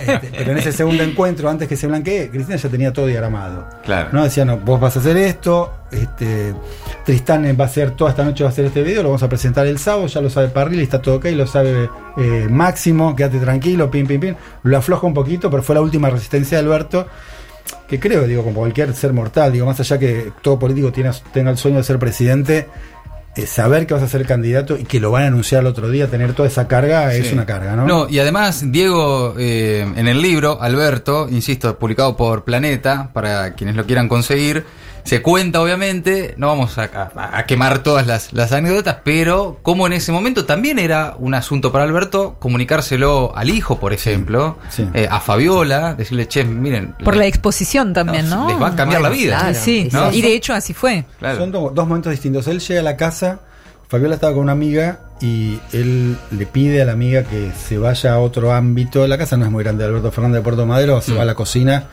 Este, 0.00 0.30
pero 0.36 0.52
en 0.52 0.58
ese 0.58 0.72
segundo 0.72 1.02
encuentro, 1.02 1.48
antes 1.50 1.66
que 1.68 1.76
se 1.76 1.86
blanquee, 1.86 2.30
Cristina 2.30 2.56
ya 2.56 2.68
tenía 2.68 2.92
todo 2.92 3.06
diagramado. 3.06 3.68
Claro. 3.84 4.08
¿no? 4.12 4.22
Decía, 4.24 4.44
no, 4.44 4.56
vos 4.58 4.80
vas 4.80 4.96
a 4.96 5.00
hacer 5.00 5.16
esto, 5.16 5.72
este, 5.90 6.54
Tristán 7.04 7.44
va 7.58 7.64
a 7.64 7.66
hacer 7.66 7.92
toda 7.92 8.10
esta 8.10 8.24
noche 8.24 8.44
va 8.44 8.50
a 8.50 8.52
hacer 8.52 8.66
este 8.66 8.82
video, 8.82 9.02
lo 9.02 9.08
vamos 9.08 9.22
a 9.22 9.28
presentar 9.28 9.66
el 9.66 9.78
sábado, 9.78 10.06
ya 10.06 10.20
lo 10.20 10.30
sabe 10.30 10.48
Parril, 10.48 10.80
está 10.80 11.00
todo 11.00 11.16
ok, 11.16 11.26
lo 11.32 11.46
sabe 11.46 11.88
eh, 12.16 12.46
Máximo, 12.50 13.16
quédate 13.16 13.38
tranquilo, 13.38 13.90
pim, 13.90 14.06
pim, 14.06 14.20
pim. 14.20 14.34
Lo 14.62 14.76
afloja 14.76 15.06
un 15.06 15.14
poquito, 15.14 15.50
pero 15.50 15.62
fue 15.62 15.74
la 15.74 15.80
última 15.80 16.10
resistencia 16.10 16.58
de 16.58 16.64
Alberto, 16.64 17.06
que 17.88 17.98
creo, 17.98 18.26
digo, 18.26 18.44
como 18.44 18.60
cualquier 18.60 18.94
ser 18.94 19.12
mortal, 19.12 19.52
digo, 19.52 19.66
más 19.66 19.80
allá 19.80 19.98
que 19.98 20.32
todo 20.42 20.58
político 20.58 20.92
tiene, 20.92 21.10
tenga 21.32 21.50
el 21.50 21.56
sueño 21.56 21.78
de 21.78 21.84
ser 21.84 21.98
presidente, 21.98 22.68
eh, 23.36 23.46
saber 23.46 23.86
que 23.86 23.94
vas 23.94 24.02
a 24.02 24.08
ser 24.08 24.26
candidato 24.26 24.76
y 24.76 24.84
que 24.84 24.98
lo 24.98 25.12
van 25.12 25.22
a 25.22 25.26
anunciar 25.28 25.60
el 25.60 25.68
otro 25.68 25.88
día, 25.88 26.08
tener 26.08 26.34
toda 26.34 26.48
esa 26.48 26.66
carga, 26.66 27.14
es 27.14 27.32
una 27.32 27.46
carga, 27.46 27.76
¿no? 27.76 27.86
No, 27.86 28.08
y 28.08 28.18
además, 28.18 28.64
Diego, 28.72 29.34
eh, 29.38 29.86
en 29.96 30.08
el 30.08 30.20
libro, 30.20 30.60
Alberto, 30.60 31.28
insisto, 31.30 31.78
publicado 31.78 32.16
por 32.16 32.44
Planeta, 32.44 33.10
para 33.12 33.54
quienes 33.54 33.76
lo 33.76 33.86
quieran 33.86 34.08
conseguir, 34.08 34.64
se 35.04 35.22
cuenta, 35.22 35.60
obviamente, 35.60 36.34
no 36.36 36.48
vamos 36.48 36.76
a, 36.78 36.84
a- 37.14 37.38
a 37.38 37.46
quemar 37.46 37.82
todas 37.82 38.06
las, 38.06 38.32
las 38.32 38.52
anécdotas, 38.52 38.98
pero 39.04 39.58
como 39.62 39.86
en 39.86 39.92
ese 39.94 40.12
momento 40.12 40.44
también 40.46 40.78
era 40.78 41.14
un 41.18 41.34
asunto 41.34 41.72
para 41.72 41.84
Alberto 41.84 42.36
comunicárselo 42.38 43.32
al 43.36 43.50
hijo, 43.50 43.80
por 43.80 43.92
ejemplo, 43.92 44.58
Sí. 44.68 44.86
eh, 44.94 45.08
a 45.10 45.20
Fabiola, 45.20 45.94
decirle, 45.94 46.28
che, 46.28 46.44
miren. 46.44 46.94
Por 47.04 47.14
le- 47.14 47.20
la 47.20 47.26
exposición 47.26 47.92
también, 47.92 48.28
No, 48.28 48.44
¿no? 48.44 48.48
les 48.48 48.60
va 48.62 48.68
a 48.68 48.76
cambiar 48.76 49.02
la 49.02 49.08
vida. 49.08 49.38
claro. 49.38 49.58
Sí, 49.60 49.88
¿no? 49.92 50.12
y 50.12 50.22
de 50.22 50.34
hecho 50.34 50.54
así 50.54 50.72
fue. 50.74 51.04
Claro. 51.18 51.38
Son 51.38 51.50
do- 51.52 51.72
dos 51.74 51.86
momentos 51.88 52.10
distintos. 52.10 52.46
Él 52.46 52.60
llega 52.60 52.80
a 52.80 52.84
la 52.84 52.96
casa, 52.96 53.40
Fabiola 53.88 54.14
estaba 54.14 54.32
con 54.34 54.42
una 54.42 54.52
amiga 54.52 55.00
y 55.20 55.58
él 55.72 56.16
le 56.30 56.46
pide 56.46 56.80
a 56.80 56.84
la 56.84 56.92
amiga 56.92 57.24
que 57.24 57.50
se 57.52 57.76
vaya 57.78 58.12
a 58.14 58.18
otro 58.20 58.52
ámbito. 58.52 59.06
La 59.06 59.18
casa 59.18 59.36
no 59.36 59.44
es 59.44 59.50
muy 59.50 59.64
grande, 59.64 59.84
Alberto 59.84 60.12
Fernández 60.12 60.38
de 60.40 60.44
Puerto 60.44 60.64
Madero, 60.66 61.00
se 61.00 61.12
Mm. 61.12 61.16
va 61.18 61.22
a 61.22 61.24
la 61.24 61.34
cocina. 61.34 61.84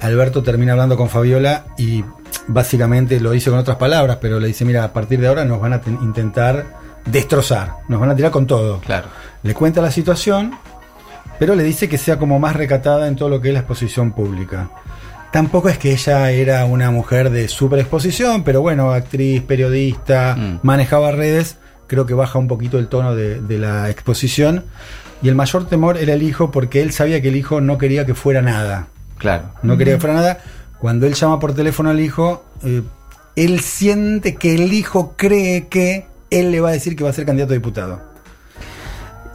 Alberto 0.00 0.42
termina 0.42 0.72
hablando 0.72 0.96
con 0.96 1.08
Fabiola 1.08 1.64
y 1.78 2.04
básicamente 2.48 3.20
lo 3.20 3.30
dice 3.30 3.50
con 3.50 3.58
otras 3.58 3.76
palabras, 3.76 4.18
pero 4.20 4.38
le 4.40 4.48
dice, 4.48 4.64
mira, 4.64 4.84
a 4.84 4.92
partir 4.92 5.20
de 5.20 5.28
ahora 5.28 5.44
nos 5.44 5.60
van 5.60 5.72
a 5.72 5.80
ten- 5.80 5.98
intentar 6.02 6.66
destrozar, 7.06 7.76
nos 7.88 8.00
van 8.00 8.10
a 8.10 8.16
tirar 8.16 8.30
con 8.30 8.46
todo. 8.46 8.80
Claro. 8.80 9.08
Le 9.42 9.54
cuenta 9.54 9.80
la 9.82 9.90
situación, 9.90 10.52
pero 11.38 11.54
le 11.54 11.62
dice 11.64 11.88
que 11.88 11.98
sea 11.98 12.18
como 12.18 12.38
más 12.38 12.54
recatada 12.56 13.08
en 13.08 13.16
todo 13.16 13.28
lo 13.28 13.40
que 13.40 13.48
es 13.48 13.54
la 13.54 13.60
exposición 13.60 14.12
pública. 14.12 14.70
Tampoco 15.32 15.68
es 15.70 15.78
que 15.78 15.92
ella 15.92 16.30
era 16.30 16.64
una 16.66 16.90
mujer 16.90 17.30
de 17.30 17.48
super 17.48 17.78
exposición, 17.78 18.44
pero 18.44 18.60
bueno, 18.60 18.92
actriz, 18.92 19.42
periodista, 19.42 20.36
Mm. 20.36 20.58
manejaba 20.62 21.10
redes, 21.10 21.56
creo 21.86 22.04
que 22.06 22.14
baja 22.14 22.38
un 22.38 22.48
poquito 22.48 22.78
el 22.78 22.88
tono 22.88 23.14
de, 23.14 23.40
de 23.40 23.58
la 23.58 23.88
exposición. 23.90 24.64
Y 25.22 25.28
el 25.28 25.34
mayor 25.34 25.66
temor 25.68 25.96
era 25.98 26.12
el 26.14 26.22
hijo 26.22 26.50
porque 26.50 26.82
él 26.82 26.92
sabía 26.92 27.22
que 27.22 27.28
el 27.28 27.36
hijo 27.36 27.60
no 27.60 27.78
quería 27.78 28.04
que 28.04 28.14
fuera 28.14 28.42
nada. 28.42 28.88
Claro. 29.18 29.44
No 29.62 29.76
quería 29.78 29.94
que 29.94 30.00
fuera 30.00 30.16
nada. 30.16 30.38
Cuando 30.82 31.06
él 31.06 31.14
llama 31.14 31.38
por 31.38 31.54
teléfono 31.54 31.90
al 31.90 32.00
hijo, 32.00 32.44
eh, 32.64 32.82
él 33.36 33.60
siente 33.60 34.34
que 34.34 34.56
el 34.56 34.72
hijo 34.72 35.14
cree 35.16 35.68
que 35.68 36.06
él 36.28 36.50
le 36.50 36.60
va 36.60 36.70
a 36.70 36.72
decir 36.72 36.96
que 36.96 37.04
va 37.04 37.10
a 37.10 37.12
ser 37.12 37.24
candidato 37.24 37.52
a 37.52 37.54
diputado. 37.54 38.00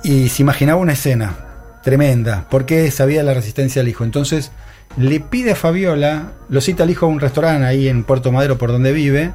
Y 0.03 0.27
se 0.27 0.41
imaginaba 0.41 0.81
una 0.81 0.91
escena 0.91 1.37
tremenda, 1.85 2.47
porque 2.51 2.91
sabía 2.91 3.23
la 3.23 3.33
resistencia 3.33 3.81
del 3.81 3.87
hijo. 3.87 4.03
Entonces 4.03 4.51
le 4.97 5.21
pide 5.21 5.51
a 5.51 5.55
Fabiola, 5.55 6.33
lo 6.49 6.59
cita 6.59 6.83
al 6.83 6.89
hijo 6.89 7.05
a 7.05 7.09
un 7.09 7.21
restaurante 7.21 7.65
ahí 7.65 7.87
en 7.87 8.03
Puerto 8.03 8.33
Madero 8.33 8.57
por 8.57 8.73
donde 8.73 8.91
vive, 8.91 9.31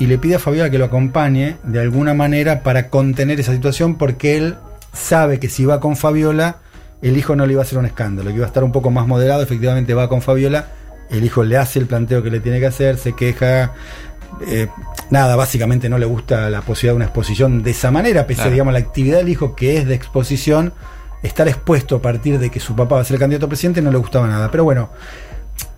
y 0.00 0.06
le 0.06 0.18
pide 0.18 0.34
a 0.34 0.40
Fabiola 0.40 0.68
que 0.68 0.78
lo 0.78 0.86
acompañe 0.86 1.58
de 1.62 1.78
alguna 1.78 2.12
manera 2.12 2.64
para 2.64 2.88
contener 2.88 3.38
esa 3.38 3.52
situación, 3.52 3.98
porque 3.98 4.36
él 4.36 4.56
sabe 4.92 5.38
que 5.38 5.48
si 5.48 5.64
va 5.64 5.78
con 5.78 5.94
Fabiola, 5.94 6.56
el 7.02 7.16
hijo 7.16 7.36
no 7.36 7.46
le 7.46 7.52
iba 7.52 7.62
a 7.62 7.64
hacer 7.64 7.78
un 7.78 7.86
escándalo, 7.86 8.30
que 8.30 8.36
iba 8.36 8.46
a 8.46 8.48
estar 8.48 8.64
un 8.64 8.72
poco 8.72 8.90
más 8.90 9.06
moderado, 9.06 9.44
efectivamente 9.44 9.94
va 9.94 10.08
con 10.08 10.22
Fabiola, 10.22 10.79
el 11.10 11.24
hijo 11.24 11.42
le 11.44 11.56
hace 11.56 11.78
el 11.78 11.86
planteo 11.86 12.22
que 12.22 12.30
le 12.30 12.40
tiene 12.40 12.60
que 12.60 12.66
hacer, 12.66 12.96
se 12.96 13.14
queja, 13.14 13.72
eh, 14.46 14.68
nada, 15.10 15.36
básicamente 15.36 15.88
no 15.88 15.98
le 15.98 16.06
gusta 16.06 16.48
la 16.50 16.62
posibilidad 16.62 16.92
de 16.92 16.96
una 16.96 17.04
exposición 17.06 17.62
de 17.62 17.70
esa 17.72 17.90
manera, 17.90 18.26
pese 18.26 18.40
a 18.40 18.44
Claro. 18.44 18.52
digamos, 18.52 18.72
la 18.72 18.78
actividad 18.80 19.18
del 19.18 19.28
hijo 19.28 19.54
que 19.56 19.78
es 19.78 19.86
de 19.86 19.94
exposición, 19.94 20.72
estar 21.22 21.48
expuesto 21.48 21.96
a 21.96 22.02
partir 22.02 22.38
de 22.38 22.50
que 22.50 22.60
su 22.60 22.74
papá 22.74 22.94
va 22.96 23.00
a 23.02 23.04
ser 23.04 23.14
el 23.16 23.20
candidato 23.20 23.46
a 23.46 23.48
presidente 23.48 23.82
no 23.82 23.90
le 23.90 23.98
gustaba 23.98 24.26
nada. 24.28 24.50
Pero 24.50 24.64
bueno, 24.64 24.90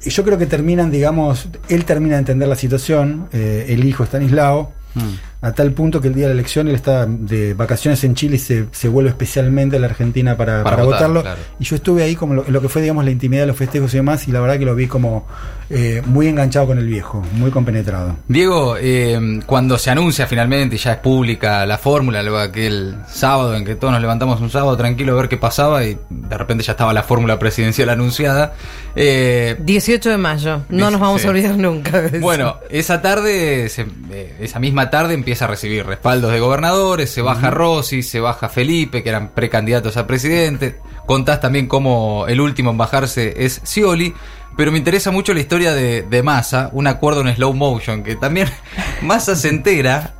yo 0.04 0.24
creo 0.24 0.38
que 0.38 0.46
terminan, 0.46 0.90
digamos, 0.90 1.48
él 1.68 1.84
termina 1.84 2.14
de 2.16 2.20
entender 2.20 2.48
la 2.48 2.56
situación, 2.56 3.28
eh, 3.32 3.66
el 3.70 3.84
hijo 3.84 4.04
Stanislao, 4.04 4.72
Mm. 4.94 5.14
A 5.42 5.52
tal 5.52 5.72
punto 5.72 6.00
que 6.00 6.08
el 6.08 6.14
día 6.14 6.24
de 6.28 6.34
la 6.34 6.34
elección 6.40 6.68
él 6.68 6.74
está 6.76 7.04
de 7.04 7.52
vacaciones 7.54 8.02
en 8.04 8.14
Chile 8.14 8.36
y 8.36 8.38
se, 8.38 8.66
se 8.70 8.88
vuelve 8.88 9.10
especialmente 9.10 9.76
a 9.76 9.80
la 9.80 9.86
Argentina 9.88 10.36
para, 10.36 10.62
Para 10.62 10.76
para 10.76 10.84
votar, 10.84 10.98
votarlo. 11.10 11.22
claro. 11.22 11.40
Y 11.58 11.64
yo 11.64 11.76
estuve 11.76 12.04
ahí 12.04 12.14
como 12.14 12.34
lo, 12.34 12.44
lo 12.48 12.60
que 12.62 12.68
fue, 12.68 12.80
digamos, 12.80 13.04
la 13.04 13.10
intimidad 13.10 13.42
de 13.42 13.46
los 13.48 13.56
festejos 13.56 13.92
y 13.92 13.96
demás, 13.98 14.26
y 14.28 14.32
la 14.32 14.40
verdad 14.40 14.58
que 14.58 14.64
lo 14.64 14.74
vi 14.76 14.86
como 14.86 15.26
eh, 15.68 16.00
muy 16.06 16.28
enganchado 16.28 16.68
con 16.68 16.78
el 16.78 16.86
viejo, 16.86 17.22
muy 17.34 17.50
compenetrado. 17.50 18.16
Diego, 18.28 18.76
eh, 18.78 19.40
cuando 19.44 19.78
se 19.78 19.90
anuncia 19.90 20.26
finalmente 20.28 20.76
y 20.76 20.78
ya 20.78 20.92
es 20.92 20.98
pública 20.98 21.66
la 21.66 21.76
fórmula, 21.78 22.22
luego 22.22 22.38
aquel 22.38 22.94
sábado 23.08 23.56
en 23.56 23.64
que 23.64 23.74
todos 23.74 23.92
nos 23.92 24.00
levantamos 24.00 24.40
un 24.40 24.50
sábado 24.50 24.76
tranquilo 24.76 25.12
a 25.14 25.16
ver 25.16 25.28
qué 25.28 25.38
pasaba 25.38 25.84
y 25.84 25.98
de 26.08 26.38
repente 26.38 26.62
ya 26.62 26.72
estaba 26.72 26.92
la 26.92 27.02
fórmula 27.02 27.38
presidencial 27.38 27.88
anunciada. 27.90 28.54
eh, 28.94 29.56
18 29.58 30.10
de 30.10 30.18
mayo. 30.18 30.62
No 30.68 30.90
nos 30.90 31.00
vamos 31.00 31.22
Sí. 31.22 31.26
a 31.26 31.30
olvidar 31.30 31.56
nunca. 31.56 32.00
de 32.02 32.08
eso. 32.08 32.20
Bueno, 32.20 32.58
esa 32.70 33.00
tarde, 33.02 33.68
se- 33.68 33.86
eh, 34.12 34.36
esa 34.40 34.58
misma 34.60 34.90
tarde 34.90 35.14
empieza 35.14 35.31
a 35.40 35.46
recibir 35.46 35.86
respaldos 35.86 36.32
de 36.32 36.40
gobernadores, 36.40 37.08
se 37.10 37.22
baja 37.22 37.50
Rossi, 37.50 38.02
se 38.02 38.20
baja 38.20 38.48
Felipe, 38.50 39.02
que 39.02 39.08
eran 39.08 39.28
precandidatos 39.30 39.96
a 39.96 40.06
presidente. 40.06 40.78
Contás 41.06 41.40
también 41.40 41.66
cómo 41.68 42.26
el 42.28 42.40
último 42.40 42.70
en 42.72 42.76
bajarse 42.78 43.32
es 43.38 43.62
Scioli. 43.64 44.12
Pero 44.54 44.70
me 44.70 44.76
interesa 44.76 45.10
mucho 45.10 45.32
la 45.32 45.40
historia 45.40 45.72
de, 45.72 46.02
de 46.02 46.22
Massa, 46.22 46.68
un 46.72 46.86
acuerdo 46.86 47.22
en 47.22 47.34
slow 47.34 47.54
motion, 47.54 48.02
que 48.02 48.16
también 48.16 48.48
Massa 49.02 49.34
se 49.34 49.48
entera 49.48 50.12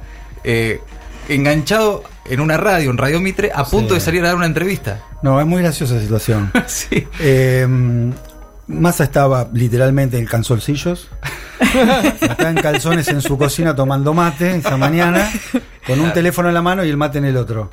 eh, 0.43 0.81
enganchado 1.29 2.03
en 2.25 2.41
una 2.41 2.57
radio, 2.57 2.91
en 2.91 2.97
Radio 2.97 3.21
Mitre, 3.21 3.51
a 3.55 3.65
punto 3.65 3.89
Sí. 3.91 3.95
de 3.97 4.01
salir 4.01 4.25
a 4.25 4.29
dar 4.29 4.37
una 4.37 4.47
entrevista. 4.47 5.03
No, 5.23 5.39
es 5.39 5.47
muy 5.47 5.61
graciosa 5.61 5.95
la 5.97 6.01
situación. 6.01 6.51
sí. 6.67 7.07
Eh, 7.21 7.67
Massa 8.73 9.05
estaba 9.05 9.49
literalmente 9.53 10.19
en 10.19 10.27
calzoncillos. 10.27 11.09
Estaba 12.21 12.51
en 12.51 12.57
calzones 12.57 13.09
en 13.09 13.21
su 13.23 13.39
cocina 13.39 13.75
tomando 13.77 14.13
mate 14.15 14.57
esa 14.57 14.77
mañana, 14.77 15.31
con 15.87 16.01
un 16.01 16.13
teléfono 16.13 16.49
en 16.49 16.55
la 16.55 16.63
mano 16.63 16.85
y 16.85 16.91
el 16.91 16.97
mate 16.97 17.19
en 17.19 17.25
el 17.27 17.37
otro. 17.37 17.71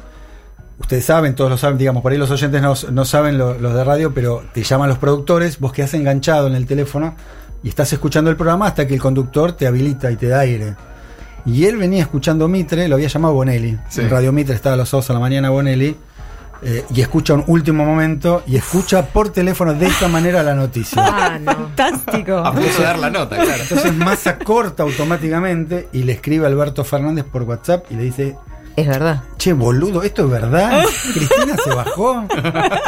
Ustedes 0.80 1.06
saben, 1.06 1.36
todos 1.36 1.50
lo 1.50 1.58
saben, 1.58 1.78
digamos, 1.78 2.02
por 2.02 2.12
ahí 2.12 2.18
los 2.18 2.30
oyentes 2.32 2.62
no, 2.62 2.74
no 2.92 3.06
saben 3.06 3.38
lo- 3.38 3.58
los 3.58 3.74
de 3.74 3.84
radio, 3.84 4.14
pero 4.14 4.44
te 4.54 4.64
llaman 4.64 4.88
los 4.90 4.98
productores, 4.98 5.60
vos 5.60 5.74
quedás 5.74 5.94
enganchado 5.94 6.48
en 6.48 6.56
el 6.56 6.66
teléfono 6.66 7.16
y 7.64 7.70
estás 7.70 7.92
escuchando 7.92 8.30
el 8.30 8.38
programa 8.38 8.68
hasta 8.68 8.88
que 8.88 8.94
el 8.94 9.02
conductor 9.02 9.52
te 9.54 9.68
habilita 9.68 10.10
y 10.12 10.16
te 10.16 10.28
da 10.28 10.40
aire. 10.40 10.76
Y 11.46 11.66
él 11.66 11.78
venía 11.78 12.04
escuchando 12.04 12.48
Mitre, 12.48 12.88
lo 12.88 12.96
había 12.96 13.08
llamado 13.08 13.34
Bonelli. 13.34 13.78
Sí. 13.90 14.02
En 14.02 14.10
Radio 14.10 14.32
Mitre 14.32 14.56
estaba 14.56 14.76
a 14.76 14.78
los 14.78 14.88
sábados 14.90 15.10
a 15.10 15.14
la 15.14 15.20
mañana 15.20 15.50
Bonelli. 15.50 15.96
Eh, 16.62 16.84
y 16.94 17.02
escucha 17.02 17.34
un 17.34 17.44
último 17.48 17.86
momento 17.86 18.44
y 18.48 18.58
escucha 18.58 19.06
por 19.06 19.30
teléfono 19.30 19.74
de 19.74 19.88
esta 19.88 20.08
manera 20.08 20.44
la 20.44 20.56
noticia. 20.56 21.02
Ah, 21.06 21.40
no. 21.40 21.52
Fantástico. 21.54 22.38
A 22.38 22.52
punto 22.54 22.78
de 22.78 22.84
dar 22.84 23.00
la 23.00 23.10
nota, 23.10 23.36
claro. 23.38 23.62
Entonces 23.64 23.94
Massa 23.96 24.38
corta 24.40 24.84
automáticamente 24.84 25.90
y 25.94 26.04
le 26.04 26.14
escribe 26.14 26.46
a 26.46 26.50
Alberto 26.50 26.84
Fernández 26.84 27.26
por 27.26 27.44
WhatsApp 27.44 27.86
y 27.92 27.96
le 27.96 28.04
dice, 28.04 28.36
Es 28.76 28.88
verdad. 28.88 29.24
che, 29.38 29.54
boludo, 29.54 30.04
¿esto 30.04 30.26
es 30.26 30.30
verdad? 30.32 30.84
¿Cristina 31.14 31.56
se 31.64 31.70
bajó? 31.74 32.26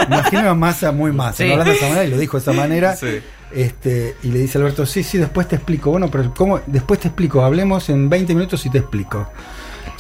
Imagino 0.08 0.50
a 0.50 0.54
Massa 0.56 0.92
muy 0.92 1.12
Massa, 1.12 1.38
Sí. 1.38 1.46
¿no? 1.46 1.51
hablando 1.54 1.72
de 1.72 1.78
esa 1.78 1.88
manera 1.88 2.06
y 2.06 2.10
lo 2.12 2.18
dijo 2.18 2.38
de 2.38 2.42
esa 2.42 2.54
manera. 2.54 2.96
Sí. 2.96 3.20
Este, 3.54 4.16
y 4.24 4.28
le 4.32 4.40
dice 4.40 4.58
a 4.58 4.62
Alberto, 4.62 4.86
sí, 4.86 5.04
sí, 5.04 5.18
después 5.18 5.48
te 5.48 5.56
explico. 5.58 5.92
Bueno, 5.92 6.10
pero 6.10 6.34
¿cómo? 6.34 6.62
Después 6.68 7.00
te 7.01 7.10
explico, 7.10 7.44
hablemos 7.44 7.90
en 7.90 8.10
20 8.10 8.34
minutos 8.34 8.66
y 8.66 8.70
te 8.70 8.78
explico. 8.78 9.28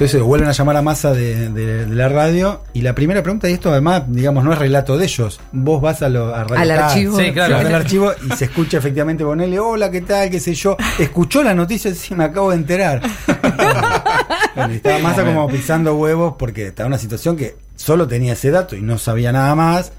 Entonces 0.01 0.19
vuelven 0.23 0.49
a 0.49 0.51
llamar 0.51 0.77
a 0.77 0.81
Massa 0.81 1.13
de, 1.13 1.49
de- 1.51 1.85
de 1.85 1.95
la 1.95 2.09
radio 2.09 2.63
y 2.73 2.81
la 2.81 2.95
primera 2.95 3.21
pregunta, 3.21 3.47
y 3.47 3.53
esto 3.53 3.69
además, 3.69 4.01
digamos, 4.07 4.43
no 4.43 4.51
es 4.51 4.57
relato 4.57 4.97
de 4.97 5.05
ellos, 5.05 5.39
vos 5.51 5.79
vas 5.79 6.01
a 6.01 6.09
lo, 6.09 6.33
a 6.33 6.43
Radio 6.43 6.59
Al 6.59 6.71
archivo. 6.71 7.19
Sí, 7.19 7.31
claro. 7.31 7.57
vas 7.57 7.65
al 7.67 7.75
archivo 7.75 8.11
y 8.27 8.35
se 8.35 8.45
escucha 8.45 8.79
efectivamente 8.79 9.23
Bonelli, 9.23 9.59
hola, 9.59 9.91
¿qué 9.91 10.01
tal? 10.01 10.31
¿Qué 10.31 10.39
sé 10.39 10.55
yo? 10.55 10.75
¿Escuchó 10.97 11.43
la 11.43 11.53
noticia? 11.53 11.93
Sí, 11.93 12.15
me 12.15 12.23
acabo 12.23 12.49
de 12.49 12.55
enterar. 12.55 12.99
bueno, 14.55 14.73
y 14.73 14.77
estaba 14.77 14.97
Massa 14.97 15.23
como 15.23 15.47
pisando 15.47 15.93
huevos 15.95 16.33
porque 16.35 16.65
estaba 16.65 16.87
en 16.87 16.93
una 16.93 16.97
situación 16.99 17.37
que 17.37 17.57
solo 17.75 18.07
tenía 18.07 18.33
ese 18.33 18.49
dato 18.49 18.75
y 18.75 18.81
no 18.81 18.97
sabía 18.97 19.31
nada 19.31 19.53
más. 19.53 19.91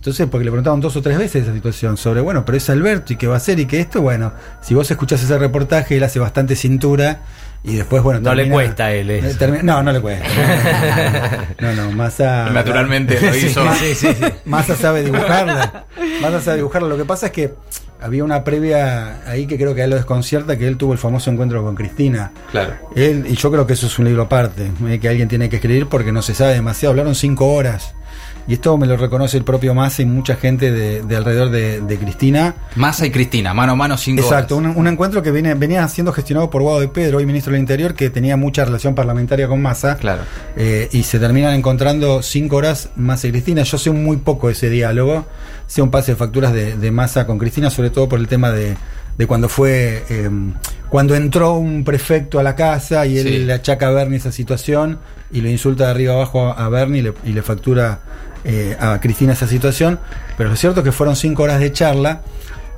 Entonces, 0.00 0.26
porque 0.30 0.46
le 0.46 0.50
preguntaban 0.50 0.80
dos 0.80 0.96
o 0.96 1.02
tres 1.02 1.18
veces 1.18 1.42
esa 1.42 1.52
situación 1.52 1.98
sobre, 1.98 2.22
bueno, 2.22 2.42
pero 2.46 2.56
es 2.56 2.70
Alberto 2.70 3.12
y 3.12 3.16
qué 3.16 3.26
va 3.26 3.34
a 3.34 3.36
hacer 3.36 3.60
y 3.60 3.66
que 3.66 3.80
esto, 3.80 4.00
bueno, 4.00 4.32
si 4.62 4.72
vos 4.72 4.90
escuchás 4.90 5.22
ese 5.22 5.36
reportaje, 5.36 5.98
él 5.98 6.02
hace 6.04 6.18
bastante 6.18 6.56
cintura 6.56 7.20
y 7.62 7.74
después, 7.74 8.02
bueno, 8.02 8.18
No 8.20 8.34
le 8.34 8.48
cuesta 8.48 8.86
a 8.86 8.92
él 8.94 9.10
eso. 9.10 9.26
eh, 9.26 9.34
termina- 9.34 9.62
no, 9.62 9.82
no 9.82 9.92
le 9.92 10.00
cuesta. 10.00 10.24
No, 11.60 11.74
no, 11.74 11.90
Massa. 11.92 12.48
Naturalmente 12.50 13.20
lo 13.20 13.36
hizo. 13.36 13.62
Sí, 13.74 13.94
sí, 13.94 14.08
sí. 14.14 14.24
Massa 14.46 14.74
sabe 14.74 15.04
dibujarla. 15.04 15.84
Massa 16.22 16.40
sabe 16.40 16.56
dibujarla. 16.56 16.88
Lo 16.88 16.96
que 16.96 17.04
pasa 17.04 17.26
es 17.26 17.32
que 17.32 17.52
había 18.00 18.24
una 18.24 18.42
previa 18.42 19.20
ahí 19.30 19.46
que 19.46 19.58
creo 19.58 19.74
que 19.74 19.82
a 19.82 19.84
él 19.84 19.90
lo 19.90 19.96
desconcierta, 19.96 20.56
que 20.56 20.66
él 20.66 20.78
tuvo 20.78 20.94
el 20.94 20.98
famoso 20.98 21.30
encuentro 21.30 21.62
con 21.62 21.74
Cristina. 21.74 22.30
Claro. 22.52 22.72
Él, 22.96 23.26
y 23.28 23.34
yo 23.36 23.50
creo 23.50 23.66
que 23.66 23.74
eso 23.74 23.86
es 23.86 23.98
un 23.98 24.06
libro 24.06 24.22
aparte, 24.22 24.70
eh, 24.88 24.98
que 24.98 25.08
alguien 25.10 25.28
tiene 25.28 25.50
que 25.50 25.56
escribir 25.56 25.88
porque 25.88 26.10
no 26.10 26.22
se 26.22 26.32
sabe 26.34 26.54
demasiado. 26.54 26.92
Hablaron 26.92 27.14
cinco 27.14 27.52
horas. 27.52 27.94
Y 28.50 28.54
esto 28.54 28.76
me 28.76 28.88
lo 28.88 28.96
reconoce 28.96 29.36
el 29.36 29.44
propio 29.44 29.74
Massa 29.76 30.02
y 30.02 30.06
mucha 30.06 30.34
gente 30.34 30.72
de, 30.72 31.02
de 31.02 31.16
alrededor 31.16 31.50
de, 31.50 31.80
de 31.82 31.98
Cristina. 31.98 32.56
Massa 32.74 33.06
y 33.06 33.12
Cristina, 33.12 33.54
mano 33.54 33.72
a 33.72 33.76
mano, 33.76 33.96
cinco 33.96 34.22
Exacto, 34.22 34.56
horas. 34.56 34.72
un, 34.74 34.76
un 34.80 34.88
encuentro 34.88 35.22
que 35.22 35.30
viene, 35.30 35.54
venía 35.54 35.86
siendo 35.86 36.12
gestionado 36.12 36.50
por 36.50 36.60
Guado 36.62 36.80
de 36.80 36.88
Pedro, 36.88 37.18
hoy 37.18 37.26
ministro 37.26 37.52
del 37.52 37.60
Interior, 37.60 37.94
que 37.94 38.10
tenía 38.10 38.36
mucha 38.36 38.64
relación 38.64 38.96
parlamentaria 38.96 39.46
con 39.46 39.62
Massa. 39.62 39.98
Claro. 39.98 40.22
Eh, 40.56 40.88
y 40.90 41.04
se 41.04 41.20
terminan 41.20 41.54
encontrando 41.54 42.22
cinco 42.22 42.56
horas 42.56 42.88
Massa 42.96 43.28
y 43.28 43.30
Cristina. 43.30 43.62
Yo 43.62 43.78
sé 43.78 43.92
muy 43.92 44.16
poco 44.16 44.50
ese 44.50 44.68
diálogo, 44.68 45.26
sé 45.68 45.80
un 45.80 45.92
pase 45.92 46.10
de 46.10 46.16
facturas 46.16 46.52
de, 46.52 46.76
de 46.76 46.90
Massa 46.90 47.26
con 47.28 47.38
Cristina, 47.38 47.70
sobre 47.70 47.90
todo 47.90 48.08
por 48.08 48.18
el 48.18 48.26
tema 48.26 48.50
de, 48.50 48.74
de 49.16 49.26
cuando 49.28 49.48
fue, 49.48 50.02
eh, 50.10 50.28
cuando 50.88 51.14
entró 51.14 51.54
un 51.54 51.84
prefecto 51.84 52.40
a 52.40 52.42
la 52.42 52.56
casa 52.56 53.06
y 53.06 53.16
él 53.16 53.26
Sí. 53.28 53.38
le 53.44 53.52
achaca 53.52 53.86
a 53.86 53.90
Bernie 53.92 54.16
esa 54.18 54.32
situación 54.32 54.98
y 55.30 55.40
le 55.40 55.52
insulta 55.52 55.84
de 55.84 55.90
arriba 55.92 56.14
abajo 56.14 56.48
a, 56.48 56.64
a 56.64 56.68
Bernie 56.68 56.98
y 56.98 57.02
le, 57.02 57.14
y 57.24 57.32
le 57.32 57.42
factura 57.42 58.00
eh, 58.44 58.76
a 58.80 59.00
Cristina 59.00 59.32
esa 59.32 59.46
situación. 59.46 59.98
Pero 60.36 60.50
lo 60.50 60.56
cierto 60.56 60.80
es 60.80 60.84
que 60.84 60.92
fueron 60.92 61.16
cinco 61.16 61.42
horas 61.42 61.60
de 61.60 61.72
charla 61.72 62.22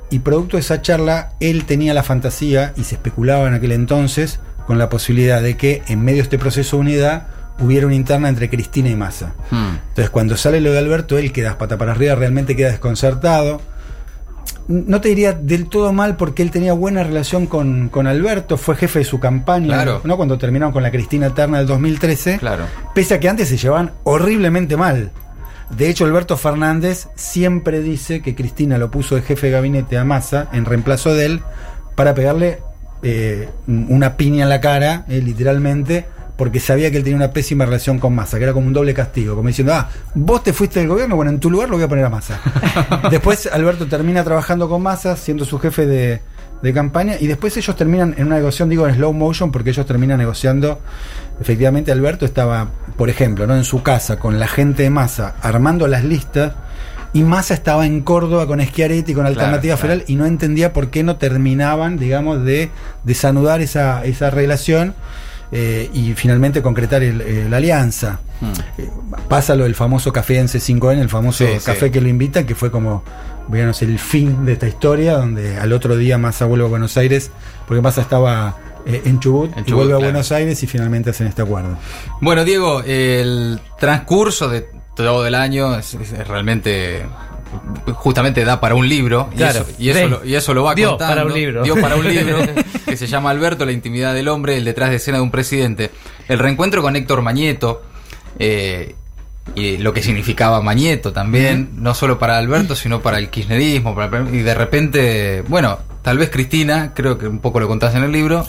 y 0.09 0.19
producto 0.19 0.57
de 0.57 0.61
esa 0.61 0.81
charla 0.81 1.33
él 1.39 1.65
tenía 1.65 1.93
la 1.93 2.03
fantasía 2.03 2.73
y 2.75 2.83
se 2.83 2.95
especulaba 2.95 3.47
en 3.47 3.55
aquel 3.55 3.71
entonces 3.71 4.39
con 4.67 4.77
la 4.77 4.87
posibilidad 4.89 5.41
de 5.41 5.57
que 5.57 5.81
en 5.87 6.03
medio 6.03 6.17
de 6.17 6.23
este 6.23 6.37
proceso 6.37 6.77
de 6.77 6.81
unidad 6.81 7.27
hubiera 7.59 7.85
una 7.85 7.95
interna 7.95 8.29
entre 8.29 8.49
Cristina 8.49 8.89
y 8.89 8.95
Massa. 8.95 9.33
Hmm. 9.51 9.75
Entonces 9.89 10.09
cuando 10.09 10.37
sale 10.37 10.61
lo 10.61 10.71
de 10.71 10.79
Alberto 10.79 11.17
él 11.17 11.31
queda 11.31 11.57
pata 11.57 11.77
para 11.77 11.91
arriba, 11.93 12.15
realmente 12.15 12.55
queda 12.55 12.69
desconcertado. 12.69 13.61
No 14.67 15.01
te 15.01 15.09
diría 15.09 15.33
del 15.33 15.67
todo 15.67 15.91
mal 15.91 16.15
porque 16.15 16.41
él 16.41 16.49
tenía 16.51 16.71
buena 16.73 17.03
relación 17.03 17.47
con, 17.47 17.89
con 17.89 18.07
Alberto, 18.07 18.55
fue 18.57 18.75
jefe 18.75 18.99
de 18.99 19.05
su 19.05 19.19
campaña, 19.19 19.67
Claro. 19.73 20.01
¿no? 20.05 20.15
Cuando 20.15 20.37
terminaron 20.37 20.71
con 20.71 20.83
la 20.83 20.91
Cristina 20.91 21.27
Eterna 21.27 21.57
del 21.57 21.67
2013. 21.67 22.37
Claro. 22.37 22.65
Pese 22.95 23.15
a 23.15 23.19
que 23.19 23.27
antes 23.27 23.49
se 23.49 23.57
llevaban 23.57 23.91
horriblemente 24.03 24.77
mal. 24.77 25.11
De 25.77 25.89
hecho, 25.89 26.05
Alberto 26.05 26.37
Fernández 26.37 27.07
siempre 27.15 27.81
dice 27.81 28.21
que 28.21 28.35
Cristina 28.35 28.77
lo 28.77 28.91
puso 28.91 29.15
de 29.15 29.21
jefe 29.21 29.47
de 29.47 29.53
gabinete 29.53 29.97
a 29.97 30.03
Massa 30.03 30.49
en 30.53 30.65
reemplazo 30.65 31.13
de 31.13 31.25
él 31.25 31.41
para 31.95 32.13
pegarle 32.13 32.59
eh, 33.01 33.49
una 33.67 34.15
piña 34.17 34.43
en 34.43 34.49
la 34.49 34.61
cara, 34.61 35.05
eh, 35.09 35.21
literalmente, 35.21 36.05
porque 36.37 36.59
sabía 36.59 36.91
que 36.91 36.97
él 36.97 37.03
tenía 37.03 37.17
una 37.17 37.31
pésima 37.31 37.65
relación 37.65 37.99
con 37.99 38.15
Massa, 38.15 38.37
que 38.37 38.43
era 38.43 38.53
como 38.53 38.67
un 38.67 38.73
doble 38.73 38.93
castigo, 38.93 39.35
como 39.35 39.47
diciendo, 39.47 39.73
ah, 39.73 39.89
vos 40.13 40.43
te 40.43 40.53
fuiste 40.53 40.79
del 40.79 40.89
gobierno, 40.89 41.15
bueno, 41.15 41.31
en 41.31 41.39
tu 41.39 41.49
lugar 41.49 41.69
lo 41.69 41.75
voy 41.75 41.85
a 41.85 41.87
poner 41.87 42.05
a 42.05 42.09
Massa. 42.09 42.39
después 43.11 43.47
Alberto 43.47 43.87
termina 43.87 44.23
trabajando 44.23 44.69
con 44.69 44.81
Massa, 44.81 45.15
siendo 45.15 45.45
su 45.45 45.59
jefe 45.59 45.85
de, 45.85 46.21
de 46.63 46.73
campaña, 46.73 47.15
y 47.19 47.27
después 47.27 47.55
ellos 47.57 47.75
terminan 47.75 48.15
en 48.17 48.25
una 48.27 48.35
negociación, 48.37 48.69
digo 48.69 48.87
en 48.87 48.95
slow 48.95 49.13
motion, 49.13 49.51
porque 49.51 49.69
ellos 49.69 49.85
terminan 49.85 50.17
negociando, 50.17 50.79
efectivamente 51.39 51.91
Alberto 51.91 52.25
estaba, 52.25 52.69
por 52.97 53.09
ejemplo, 53.09 53.45
¿no? 53.45 53.55
en 53.55 53.65
su 53.65 53.83
casa 53.83 54.17
con 54.17 54.39
la 54.39 54.47
gente 54.47 54.83
de 54.83 54.89
Massa, 54.89 55.35
armando 55.41 55.87
las 55.87 56.03
listas, 56.03 56.53
y 57.11 57.21
Massa 57.23 57.53
estaba 57.53 57.85
en 57.85 58.01
Córdoba 58.01 58.47
con 58.47 58.59
Schiaretti, 58.59 59.13
con 59.13 59.25
Alternativa 59.27 59.75
claro. 59.75 59.81
Federal, 59.81 60.03
y 60.07 60.15
no 60.15 60.25
entendía 60.25 60.73
por 60.73 60.89
qué 60.89 61.03
no 61.03 61.17
terminaban, 61.17 61.97
digamos, 61.99 62.43
de 62.43 62.71
desanudar 63.03 63.61
esa, 63.61 64.03
esa 64.05 64.31
relación 64.31 64.95
eh, 65.51 65.91
y 65.93 66.13
finalmente 66.15 66.63
concretar 66.63 67.03
el- 67.03 67.21
eh, 67.21 67.47
la 67.49 67.57
alianza. 67.57 68.19
Eh, 68.79 68.89
pasa 69.29 69.53
lo 69.55 69.65
del 69.65 69.75
famoso 69.75 70.11
café 70.11 70.39
en 70.39 70.47
C5N, 70.47 70.99
el 71.01 71.09
famoso 71.09 71.45
Sí, 71.45 71.53
sí. 71.59 71.65
café 71.65 71.91
que 71.91 72.01
lo 72.01 72.07
invitan, 72.09 72.45
que 72.45 72.55
fue 72.55 72.71
como, 72.71 73.03
digamos, 73.49 73.81
el 73.81 73.99
fin 73.99 74.45
de 74.45 74.53
esta 74.53 74.67
historia, 74.67 75.17
donde 75.17 75.57
al 75.57 75.71
otro 75.73 75.95
día 75.97 76.17
Massa 76.17 76.45
vuelve 76.45 76.65
a 76.65 76.69
Buenos 76.69 76.97
Aires, 76.97 77.31
porque 77.67 77.81
Massa 77.81 78.01
estaba 78.01 78.57
eh, 78.85 79.01
en 79.05 79.19
Chubut, 79.19 79.55
En 79.57 79.63
y 79.67 79.71
vuelve 79.71 79.93
a. 79.93 79.97
Buenos 79.97 80.31
Aires 80.31 80.61
y 80.63 80.67
finalmente 80.67 81.09
hacen 81.11 81.27
este 81.27 81.41
acuerdo. 81.41 81.77
Bueno, 82.21 82.43
Diego, 82.45 82.81
el 82.85 83.59
transcurso 83.79 84.49
de 84.49 84.67
todo 84.95 85.25
el 85.25 85.35
año 85.35 85.75
es, 85.77 85.93
es 85.95 86.27
realmente 86.27 87.05
justamente 87.93 88.43
da 88.45 88.59
para 88.59 88.73
un 88.75 88.87
libro 88.89 89.29
y 89.33 89.37
Claro. 89.37 89.59
eso, 89.61 89.69
y 89.77 89.89
eso, 89.89 90.07
lo, 90.07 90.25
y 90.25 90.33
eso 90.35 90.53
lo 90.53 90.63
va 90.63 90.73
Dio 90.75 90.89
contando. 90.89 91.11
para 91.15 91.25
un 91.25 91.33
libro. 91.33 91.63
Dio 91.63 91.75
para 91.79 91.95
un 91.95 92.07
libro 92.07 92.37
que 92.85 92.97
se 92.97 93.07
llama 93.07 93.29
Alberto, 93.29 93.65
la 93.65 93.71
intimidad 93.71 94.13
del 94.13 94.27
hombre, 94.27 94.57
el 94.57 94.65
detrás 94.65 94.89
de 94.89 94.95
escena 94.97 95.17
de 95.17 95.23
un 95.23 95.31
presidente. 95.31 95.91
El 96.27 96.39
reencuentro 96.39 96.81
con 96.81 96.95
Héctor 96.95 97.21
Mañeto 97.21 97.83
eh, 98.39 98.95
y 99.55 99.77
lo 99.77 99.93
que 99.93 100.01
significaba 100.01 100.61
Mañeto 100.61 101.11
también, 101.13 101.71
no 101.75 101.93
solo 101.93 102.17
para 102.19 102.37
Alberto, 102.37 102.75
sino 102.75 103.01
para 103.01 103.19
el 103.19 103.29
kirchnerismo. 103.29 103.93
para- 103.95 104.29
y 104.31 104.39
de 104.39 104.53
repente, 104.55 105.43
bueno, 105.47 105.79
tal 106.01 106.17
vez 106.17 106.29
Cristina, 106.29 106.91
creo 106.95 107.17
que 107.17 107.27
un 107.27 107.39
poco 107.39 107.59
lo 107.59 107.67
contás 107.67 107.93
en 107.95 108.03
el 108.03 108.11
libro, 108.11 108.45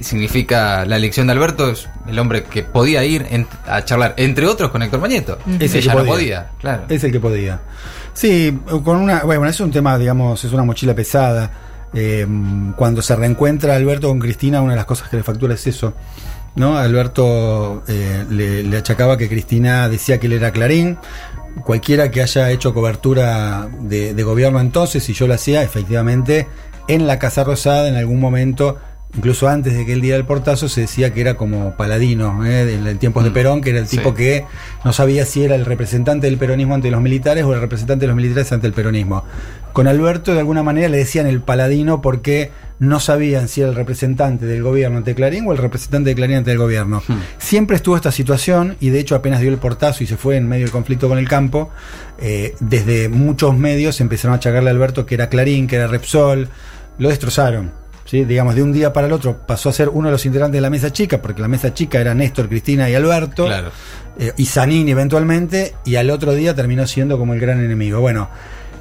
significa 0.00 0.84
la 0.84 0.96
elección 0.96 1.26
de 1.26 1.32
Alberto, 1.32 1.70
es 1.70 1.88
el 2.06 2.18
hombre 2.18 2.44
que 2.44 2.62
podía 2.62 3.04
ir 3.04 3.26
en- 3.30 3.46
a 3.66 3.84
charlar, 3.84 4.14
entre 4.16 4.46
otros, 4.46 4.70
con 4.70 4.82
Héctor 4.82 5.00
Mañeto. 5.00 5.38
Es 5.60 5.74
el 5.74 5.80
Ella 5.82 5.92
que 5.92 5.98
no 5.98 6.04
podía, 6.04 6.50
claro. 6.60 6.84
Es 6.88 7.04
el 7.04 7.12
que 7.12 7.20
podía. 7.20 7.60
Sí, 8.14 8.56
con 8.84 8.96
una. 8.98 9.20
Bueno, 9.24 9.46
es 9.46 9.58
un 9.60 9.70
tema, 9.70 9.96
digamos, 9.98 10.44
es 10.44 10.52
una 10.52 10.64
mochila 10.64 10.94
pesada. 10.94 11.50
Eh, 11.94 12.26
cuando 12.76 13.02
se 13.02 13.14
reencuentra 13.16 13.76
Alberto 13.76 14.08
con 14.08 14.18
Cristina, 14.18 14.60
una 14.62 14.72
de 14.72 14.76
las 14.76 14.86
cosas 14.86 15.08
que 15.08 15.16
le 15.18 15.22
factura 15.22 15.54
es 15.54 15.66
eso. 15.66 15.92
¿No? 16.54 16.76
Alberto 16.76 17.82
eh, 17.88 18.24
le, 18.28 18.76
achacaba 18.76 19.16
que 19.16 19.28
Cristina 19.28 19.88
decía 19.88 20.20
que 20.20 20.26
él 20.26 20.34
era 20.34 20.50
Clarín. 20.50 20.98
Cualquiera 21.64 22.10
que 22.10 22.22
haya 22.22 22.50
hecho 22.50 22.74
cobertura 22.74 23.68
de, 23.80 24.14
de 24.14 24.22
gobierno 24.22 24.60
entonces, 24.60 25.02
si 25.04 25.12
yo 25.14 25.26
lo 25.26 25.34
hacía, 25.34 25.62
efectivamente, 25.62 26.46
en 26.88 27.06
la 27.06 27.18
Casa 27.18 27.44
Rosada, 27.44 27.88
en 27.88 27.96
algún 27.96 28.20
momento, 28.20 28.78
incluso 29.16 29.48
antes 29.48 29.74
de 29.74 29.84
que 29.84 29.92
él 29.92 30.00
diera 30.00 30.16
el 30.16 30.24
portazo, 30.24 30.68
se 30.68 30.82
decía 30.82 31.12
que 31.12 31.20
era 31.20 31.34
como 31.34 31.76
paladino, 31.76 32.44
¿eh? 32.46 32.74
en, 32.74 32.98
tiempos 32.98 33.24
de 33.24 33.30
Mm, 33.30 33.34
Perón, 33.34 33.60
que 33.60 33.70
era 33.70 33.78
el 33.78 33.86
sí. 33.86 33.98
tipo 33.98 34.14
que 34.14 34.44
no 34.84 34.92
sabía 34.92 35.26
si 35.26 35.44
era 35.44 35.54
el 35.54 35.64
representante 35.64 36.26
del 36.26 36.38
peronismo 36.38 36.74
ante 36.74 36.90
los 36.90 37.00
militares 37.00 37.44
o 37.44 37.52
el 37.54 37.60
representante 37.60 38.02
de 38.02 38.06
los 38.08 38.16
militares 38.16 38.52
ante 38.52 38.66
el 38.66 38.72
peronismo. 38.72 39.24
Con 39.72 39.86
Alberto, 39.86 40.32
de 40.32 40.40
alguna 40.40 40.62
manera, 40.62 40.88
le 40.88 40.98
decían 40.98 41.26
el 41.26 41.40
paladino 41.40 42.02
porque 42.02 42.50
no 42.78 43.00
sabían 43.00 43.48
si 43.48 43.60
era 43.60 43.70
el 43.70 43.76
representante 43.76 44.44
del 44.44 44.62
gobierno 44.62 44.98
ante 44.98 45.14
Clarín 45.14 45.46
o 45.46 45.52
el 45.52 45.58
representante 45.58 46.10
de 46.10 46.16
Clarín 46.16 46.38
ante 46.38 46.52
el 46.52 46.58
gobierno. 46.58 47.02
Hmm. 47.06 47.20
Siempre 47.38 47.76
estuvo 47.76 47.96
esta 47.96 48.10
situación 48.10 48.76
y 48.80 48.90
de 48.90 48.98
hecho 48.98 49.14
apenas 49.14 49.40
dio 49.40 49.50
el 49.50 49.58
portazo 49.58 50.02
y 50.02 50.06
se 50.06 50.16
fue 50.16 50.36
en 50.36 50.48
medio 50.48 50.64
del 50.64 50.72
conflicto 50.72 51.08
con 51.08 51.18
el 51.18 51.28
campo, 51.28 51.70
eh, 52.18 52.54
desde 52.60 53.08
muchos 53.08 53.56
medios 53.56 54.00
empezaron 54.00 54.34
a 54.34 54.36
achacarle 54.36 54.68
a 54.68 54.72
Alberto 54.72 55.06
que 55.06 55.14
era 55.14 55.28
Clarín, 55.28 55.68
que 55.68 55.76
era 55.76 55.86
Repsol, 55.86 56.48
lo 56.98 57.08
destrozaron. 57.08 57.81
¿Sí? 58.12 58.24
Digamos, 58.26 58.54
de 58.54 58.62
un 58.62 58.72
día 58.72 58.92
para 58.92 59.06
el 59.06 59.12
otro 59.14 59.38
pasó 59.46 59.70
a 59.70 59.72
ser 59.72 59.88
uno 59.88 60.08
de 60.08 60.12
los 60.12 60.26
integrantes 60.26 60.58
de 60.58 60.60
la 60.60 60.68
mesa 60.70 60.92
chica, 60.92 61.20
porque 61.22 61.40
la 61.40 61.48
mesa 61.48 61.72
chica 61.72 61.98
era 61.98 62.14
Néstor, 62.14 62.48
Cristina 62.48 62.88
y 62.90 62.94
Alberto, 62.94 63.46
Claro. 63.46 63.70
eh, 64.18 64.32
y 64.36 64.44
Zanini 64.44 64.90
eventualmente, 64.90 65.74
y 65.86 65.96
al 65.96 66.10
otro 66.10 66.34
día 66.34 66.54
terminó 66.54 66.86
siendo 66.86 67.18
como 67.18 67.32
el 67.32 67.40
gran 67.40 67.58
enemigo. 67.64 68.00
Bueno, 68.00 68.28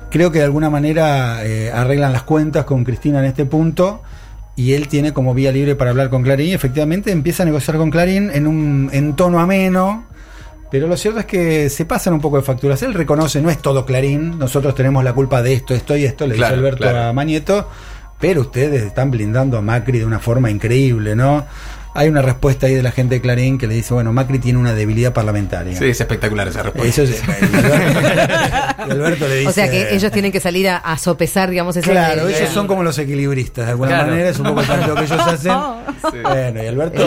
creo 0.10 0.32
que 0.34 0.40
de 0.40 0.46
alguna 0.46 0.70
manera 0.70 1.46
eh, 1.46 1.72
arreglan 1.72 2.12
las 2.12 2.24
cuentas 2.24 2.66
con 2.66 2.84
Cristina 2.84 3.20
en 3.20 3.26
este 3.26 3.46
punto 3.46 4.02
y 4.58 4.74
él 4.74 4.90
tiene 4.90 5.14
como 5.14 5.34
vía 5.34 5.54
libre 5.54 5.76
para 5.76 5.92
hablar 5.92 6.10
con 6.10 6.24
Clarín 6.24 6.50
y 6.50 6.54
efectivamente 6.54 7.12
empieza 7.14 7.44
a 7.44 7.46
negociar 7.46 7.78
con 7.78 7.90
Clarín 7.90 8.30
en 8.34 8.46
un 8.48 8.90
en 8.92 9.16
tono 9.16 9.40
ameno. 9.40 10.06
Pero 10.70 10.88
lo 10.88 10.96
cierto 10.98 11.20
es 11.22 11.26
que 11.26 11.70
se 11.70 11.84
pasan 11.86 12.14
un 12.14 12.22
poco 12.22 12.38
de 12.38 12.44
facturas. 12.44 12.82
Él 12.84 12.94
reconoce, 12.94 13.42
no 13.42 13.50
es 13.50 13.58
todo 13.62 13.86
Clarín, 13.86 14.38
nosotros 14.40 14.74
tenemos 14.76 15.04
la 15.04 15.12
culpa 15.14 15.42
de 15.42 15.54
esto, 15.54 15.74
esto 15.74 15.96
y 15.98 16.06
esto, 16.06 16.28
le 16.28 16.36
Claro, 16.36 16.56
dice 16.56 16.60
Alberto 16.60 16.84
claro. 16.84 17.10
a 17.10 17.14
Mañeto, 17.14 17.68
pero 18.22 18.42
ustedes 18.42 18.84
están 18.84 19.12
blindando 19.12 19.58
a 19.58 19.62
Macri 19.62 20.00
de 20.00 20.06
una 20.06 20.20
forma 20.20 20.50
increíble, 20.50 21.16
¿no? 21.16 21.46
Hay 21.94 22.08
una 22.08 22.22
respuesta 22.22 22.68
ahí 22.68 22.74
de 22.76 22.82
la 22.84 22.92
gente 22.94 23.16
de 23.16 23.22
Clarín 23.22 23.58
que 23.58 23.68
le 23.68 23.74
dice, 23.76 23.94
bueno, 23.94 24.14
Macri 24.14 24.40
tiene 24.40 24.58
una 24.60 24.74
debilidad 24.74 25.12
parlamentaria. 25.12 25.78
Sí, 25.78 25.84
es 25.90 26.00
espectacular 26.00 26.48
esa 26.48 26.64
respuesta. 26.64 27.02
Eso 27.02 27.14
es. 27.14 27.22
Alberto 28.78 29.28
le 29.28 29.36
dice. 29.36 29.50
O 29.50 29.52
sea 29.52 29.70
que 29.70 29.94
ellos 29.94 30.10
tienen 30.12 30.32
que 30.32 30.40
salir 30.40 30.70
a, 30.70 30.78
a 30.78 30.98
sopesar, 30.98 31.50
digamos, 31.50 31.76
esa 31.76 31.90
Claro, 31.92 32.28
el- 32.30 32.36
ellos 32.36 32.50
son 32.50 32.66
como 32.68 32.84
los 32.84 32.98
equilibristas, 32.98 33.66
de 33.66 33.72
alguna 33.72 33.90
Claro. 33.90 34.08
manera, 34.12 34.30
es 34.30 34.40
un 34.40 34.46
poco 34.48 34.62
el 34.62 34.68
planteo 34.68 34.96
que 34.96 35.04
ellos 35.04 35.20
hacen. 35.20 35.52
Bueno, 36.24 36.64
y 36.64 36.68
Alberto 36.68 37.04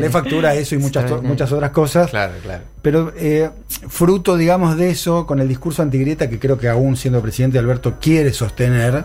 le 0.00 0.10
factura 0.10 0.54
eso 0.54 0.74
y 0.74 0.78
muchas, 0.78 1.10
muchas 1.22 1.50
otras 1.52 1.70
cosas. 1.70 2.10
Claro, 2.10 2.34
claro. 2.42 2.62
Pero 2.82 3.12
eh, 3.16 3.50
fruto, 3.88 4.36
digamos, 4.36 4.76
de 4.76 4.90
eso, 4.90 5.26
con 5.26 5.40
el 5.40 5.48
discurso 5.48 5.82
antigrieta 5.82 6.28
que 6.30 6.38
creo 6.38 6.56
que 6.58 6.68
aún 6.68 6.96
siendo 6.96 7.20
presidente 7.20 7.58
Alberto 7.58 7.94
quiere 8.00 8.32
sostener, 8.32 9.04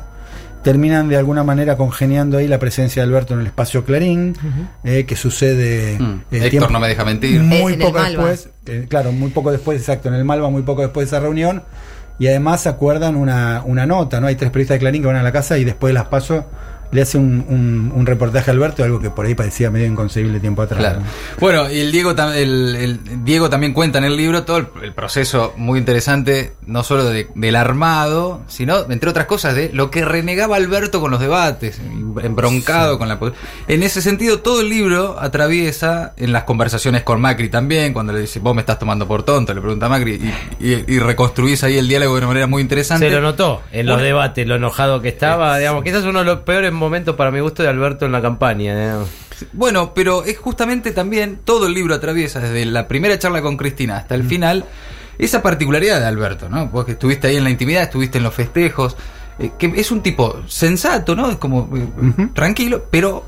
terminan 0.64 1.10
de 1.10 1.18
alguna 1.18 1.44
manera 1.44 1.76
congeniando 1.78 2.38
ahí 2.38 2.48
la 2.48 2.58
presencia 2.60 3.02
de 3.04 3.08
Alberto 3.10 3.34
en 3.34 3.42
el 3.42 3.48
espacio 3.48 3.84
Clarín, 3.86 4.36
eh, 4.84 5.06
que 5.06 5.16
sucede... 5.16 5.98
Mm. 6.00 6.04
eh, 6.32 6.38
Héctor 6.38 6.50
tiempo- 6.50 6.70
no 6.72 6.80
me 6.80 6.88
deja 6.88 7.04
mentir. 7.06 7.42
Muy 7.42 7.74
En 7.74 7.82
el 7.82 7.88
poco 7.88 8.00
Malva. 8.00 8.30
después, 8.30 8.50
eh, 8.68 8.86
claro, 8.90 9.12
muy 9.12 9.30
poco 9.32 9.52
después, 9.52 9.80
exacto, 9.80 10.08
en 10.10 10.16
el 10.16 10.24
Malva, 10.26 10.50
muy 10.50 10.62
poco 10.64 10.82
después 10.82 11.10
de 11.10 11.16
esa 11.16 11.20
reunión. 11.24 11.64
Y 12.20 12.28
además 12.28 12.62
se 12.62 12.70
acuerdan 12.70 13.16
una, 13.16 13.64
una 13.66 13.86
nota, 13.86 14.22
¿no? 14.22 14.28
Hay 14.28 14.36
tres 14.36 14.52
periodistas 14.52 14.76
de 14.76 14.80
Clarín 14.80 15.02
que 15.02 15.08
van 15.08 15.16
a 15.18 15.24
la 15.24 15.32
casa 15.32 15.58
y 15.58 15.64
después 15.64 15.90
de 15.90 15.96
las 15.96 16.06
paso 16.06 16.46
le 16.94 17.02
hace 17.02 17.18
un, 17.18 17.44
un- 17.50 17.92
un 17.94 18.06
reportaje 18.06 18.50
a 18.50 18.54
Alberto, 18.54 18.84
algo 18.84 19.00
que 19.02 19.10
por 19.10 19.26
ahí 19.26 19.36
parecía 19.36 19.70
medio 19.70 19.88
inconcebible 19.88 20.40
tiempo 20.40 20.62
atrás. 20.62 20.80
Claro. 20.80 21.00
¿no? 21.02 21.06
Bueno, 21.40 21.70
y 21.70 21.80
el 21.80 21.92
Diego, 21.92 22.12
el, 22.12 22.76
el 22.76 23.00
Diego 23.26 23.50
también 23.50 23.74
cuenta 23.74 23.98
en 23.98 24.06
el 24.06 24.16
libro 24.16 24.44
todo 24.44 24.58
el, 24.58 24.68
el 24.84 24.94
proceso 24.94 25.54
muy 25.58 25.80
interesante, 25.80 26.54
no 26.66 26.84
solo 26.84 27.06
de- 27.06 27.28
del 27.36 27.56
armado, 27.56 28.42
sino, 28.48 28.90
entre 28.90 29.10
otras 29.10 29.26
cosas, 29.26 29.56
de 29.56 29.72
lo 29.74 29.92
que 29.92 30.06
renegaba 30.06 30.56
Alberto 30.56 31.02
con 31.02 31.12
los 31.12 31.20
debates, 31.20 31.82
embroncado 32.22 32.98
con 32.98 33.08
la... 33.10 33.20
En 33.68 33.84
ese 33.84 34.02
sentido, 34.02 34.40
todo 34.40 34.62
el 34.62 34.70
libro 34.70 35.18
atraviesa 35.20 36.14
en 36.18 36.32
las 36.32 36.44
conversaciones 36.44 37.04
con 37.04 37.20
Macri 37.22 37.50
también, 37.50 37.94
cuando 37.94 38.14
le 38.14 38.20
dice, 38.22 38.40
vos 38.40 38.54
me 38.56 38.62
estás 38.62 38.80
tomando 38.80 39.08
por 39.08 39.24
tonto, 39.24 39.54
le 39.54 39.62
pregunta 39.62 39.88
a 39.88 39.90
Macri, 39.90 40.20
y, 40.60 40.68
y- 40.68 40.84
y 40.88 41.00
reconstruís 41.00 41.64
ahí 41.64 41.78
el 41.78 41.88
diálogo 41.88 42.14
de 42.14 42.18
una 42.20 42.28
manera 42.28 42.48
muy 42.48 42.62
interesante. 42.62 43.10
Se 43.10 43.16
lo 43.16 43.22
notó 43.22 43.62
en 43.72 43.86
los 43.88 44.02
debates, 44.02 44.46
lo 44.48 44.56
enojado 44.56 45.02
que 45.02 45.10
estaba, 45.10 45.58
digamos, 45.58 45.84
quizás 45.84 46.04
uno 46.04 46.20
de 46.20 46.26
los 46.26 46.40
peores 46.40 46.72
momentos 46.72 46.83
para 47.16 47.32
mi 47.32 47.40
gusto 47.40 47.64
de 47.64 47.70
Alberto 47.70 48.06
en 48.06 48.12
la 48.12 48.22
campaña. 48.22 48.80
digamos. 48.80 49.10
Bueno, 49.52 49.94
pero 49.94 50.24
es 50.24 50.38
justamente 50.38 50.92
también 50.92 51.40
todo 51.44 51.68
el 51.68 51.74
libro 51.74 51.94
atraviesa 51.96 52.40
desde 52.40 52.66
la 52.66 52.88
primera 52.88 53.18
charla 53.20 53.42
con 53.42 53.58
Cristina 53.58 53.98
hasta 53.98 54.16
el 54.16 54.24
final 54.24 54.66
esa 55.18 55.42
particularidad 55.44 56.00
de 56.00 56.06
Alberto, 56.06 56.50
¿no? 56.50 56.68
Vos 56.68 56.86
que 56.86 56.94
estuviste 56.94 57.28
ahí 57.28 57.36
en 57.38 57.44
la 57.44 57.50
intimidad, 57.50 57.84
estuviste 57.84 58.18
en 58.20 58.24
los 58.24 58.34
festejos, 58.34 58.96
eh, 59.40 59.52
que 59.60 59.72
es 59.76 59.92
un 59.92 60.02
tipo 60.02 60.42
sensato, 60.48 61.16
¿no? 61.16 61.30
Es 61.30 61.38
como 61.38 61.70
eh, 61.76 62.28
tranquilo, 62.34 62.86
pero 62.90 63.24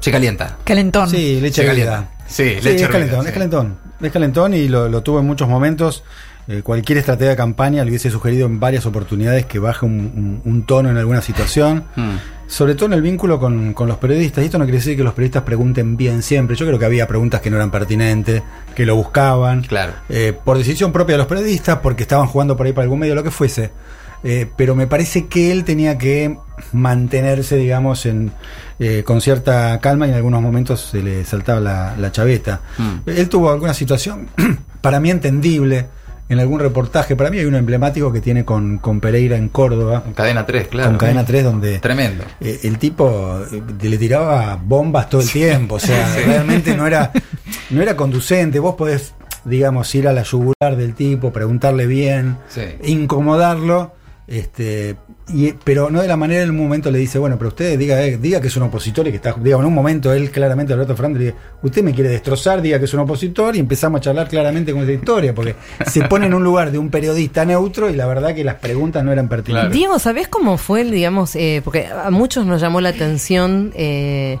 se 0.00 0.10
calienta. 0.10 0.58
Calentón. 0.64 1.08
Sí, 1.08 1.40
leche 1.40 1.62
Se 1.62 1.66
calienta. 1.68 2.10
Sí, 2.26 2.44
Sí, 2.44 2.44
leche 2.56 2.58
es 2.60 2.82
hervida, 2.82 2.88
calentón, 2.90 3.22
sí. 3.22 3.26
es 3.28 3.32
calentón. 3.32 3.78
Es 4.00 4.12
calentón 4.12 4.54
y 4.54 4.68
lo, 4.68 4.88
lo 4.88 5.02
tuvo 5.02 5.20
en 5.20 5.26
muchos 5.26 5.48
momentos. 5.48 6.02
Eh, 6.48 6.62
cualquier 6.62 6.98
estrategia 6.98 7.30
de 7.30 7.36
campaña 7.36 7.84
le 7.84 7.90
hubiese 7.90 8.10
sugerido 8.10 8.46
en 8.46 8.58
varias 8.58 8.84
oportunidades 8.84 9.46
que 9.46 9.60
baje 9.60 9.86
un, 9.86 9.92
un- 9.92 10.42
un 10.44 10.66
tono 10.66 10.90
en 10.90 10.96
alguna 10.96 11.22
situación. 11.22 11.84
Mm. 11.94 12.10
Sobre 12.52 12.74
todo 12.74 12.84
en 12.84 12.92
el 12.92 13.00
vínculo 13.00 13.40
con, 13.40 13.72
con 13.72 13.88
los 13.88 13.96
periodistas. 13.96 14.42
Y 14.42 14.44
esto 14.44 14.58
no 14.58 14.66
quiere 14.66 14.76
decir 14.76 14.94
que 14.94 15.02
los 15.02 15.14
periodistas 15.14 15.42
pregunten 15.42 15.96
bien 15.96 16.22
siempre. 16.22 16.54
Yo 16.54 16.66
creo 16.66 16.78
que 16.78 16.84
había 16.84 17.08
preguntas 17.08 17.40
que 17.40 17.48
no 17.48 17.56
eran 17.56 17.70
pertinentes, 17.70 18.42
que 18.74 18.84
lo 18.84 18.94
buscaban. 18.94 19.62
Claro. 19.62 19.94
Eh, 20.10 20.34
por 20.44 20.58
decisión 20.58 20.92
propia 20.92 21.14
de 21.14 21.18
los 21.18 21.26
periodistas, 21.28 21.78
porque 21.78 22.02
estaban 22.02 22.26
jugando 22.26 22.54
por 22.54 22.66
ahí 22.66 22.74
para 22.74 22.82
algún 22.82 22.98
medio, 22.98 23.14
lo 23.14 23.22
que 23.22 23.30
fuese. 23.30 23.70
Eh, 24.22 24.46
pero 24.54 24.74
me 24.74 24.86
parece 24.86 25.28
que 25.28 25.50
él 25.50 25.64
tenía 25.64 25.96
que 25.96 26.36
mantenerse, 26.72 27.56
digamos, 27.56 28.04
en, 28.04 28.32
eh, 28.78 29.02
con 29.02 29.22
cierta 29.22 29.80
calma 29.80 30.06
y 30.06 30.10
en 30.10 30.16
algunos 30.16 30.42
momentos 30.42 30.90
se 30.92 31.02
le 31.02 31.24
saltaba 31.24 31.58
la, 31.58 31.96
la 31.96 32.12
chaveta. 32.12 32.60
Mm. 32.76 33.08
Él 33.08 33.30
tuvo 33.30 33.50
alguna 33.50 33.72
situación, 33.72 34.28
para 34.82 35.00
mí 35.00 35.10
entendible, 35.10 35.86
en 36.28 36.38
algún 36.40 36.60
reportaje. 36.60 37.14
Para 37.16 37.30
mí 37.30 37.38
hay 37.38 37.44
uno 37.44 37.58
emblemático 37.58 38.12
que 38.12 38.20
tiene 38.20 38.44
con, 38.44 38.78
con 38.78 39.00
Pereira 39.00 39.36
en 39.36 39.48
Córdoba, 39.48 40.02
En 40.06 40.14
cadena 40.14 40.46
3, 40.46 40.68
claro. 40.68 40.88
con 40.90 40.98
Cadena 40.98 41.24
3, 41.24 41.44
donde 41.44 41.78
Tremendo. 41.78 42.24
eh, 42.40 42.60
el 42.62 42.78
tipo 42.78 43.40
eh, 43.52 43.62
le 43.82 43.98
tiraba 43.98 44.58
bombas 44.62 45.08
todo 45.10 45.20
el 45.20 45.30
tiempo, 45.30 45.74
o 45.76 45.80
sea, 45.80 46.14
realmente 46.26 46.74
no 46.76 46.86
era, 46.86 47.12
no 47.70 47.82
era 47.82 47.96
conducente. 47.96 48.58
Vos 48.60 48.74
podés, 48.76 49.14
digamos, 49.44 49.94
ir 49.94 50.08
a 50.08 50.12
la 50.12 50.22
yugular 50.22 50.76
del 50.76 50.94
tipo, 50.94 51.32
preguntarle 51.32 51.86
bien, 51.86 52.38
Sí. 52.48 52.62
incomodarlo, 52.84 53.92
este, 54.26 54.96
y, 55.28 55.52
pero 55.64 55.90
no 55.90 56.02
de 56.02 56.08
la 56.08 56.16
manera 56.16 56.42
en 56.42 56.50
un 56.50 56.58
momento 56.58 56.90
le 56.90 56.98
dice, 56.98 57.18
bueno, 57.18 57.38
pero 57.38 57.48
usted 57.48 57.78
diga, 57.78 58.02
eh, 58.02 58.18
diga 58.18 58.40
que 58.40 58.48
es 58.48 58.56
un 58.56 58.64
opositor 58.64 59.06
y 59.08 59.10
que 59.10 59.16
está, 59.16 59.34
digamos, 59.38 59.64
en 59.64 59.68
un 59.68 59.74
momento 59.74 60.12
él 60.12 60.30
claramente, 60.30 60.72
Alberto 60.72 60.94
Fernández, 60.94 61.18
le 61.18 61.24
dice, 61.26 61.36
usted 61.62 61.82
me 61.82 61.94
quiere 61.94 62.10
destrozar, 62.10 62.60
diga 62.60 62.78
que 62.78 62.84
es 62.84 62.94
un 62.94 63.00
opositor 63.00 63.56
y 63.56 63.60
empezamos 63.60 64.00
a 64.00 64.02
charlar 64.02 64.28
claramente 64.28 64.72
con 64.72 64.82
esa 64.82 64.92
historia, 64.92 65.34
porque 65.34 65.54
se 65.86 66.02
pone 66.02 66.26
en 66.26 66.34
un 66.34 66.44
lugar 66.44 66.70
de 66.70 66.78
un 66.78 66.90
periodista 66.90 67.44
neutro 67.44 67.88
y 67.88 67.94
la 67.94 68.06
verdad 68.06 68.34
que 68.34 68.44
las 68.44 68.56
preguntas 68.56 69.02
no 69.04 69.12
eran 69.12 69.28
pertinentes. 69.28 69.72
Diego, 69.72 69.98
¿sabés 69.98 70.28
cómo 70.28 70.58
fue 70.58 70.82
digamos, 70.90 71.36
eh, 71.36 71.60
porque 71.64 71.86
a 71.86 72.10
muchos 72.10 72.46
nos 72.46 72.60
llamó 72.60 72.80
la 72.80 72.90
atención 72.90 73.72
eh, 73.74 74.38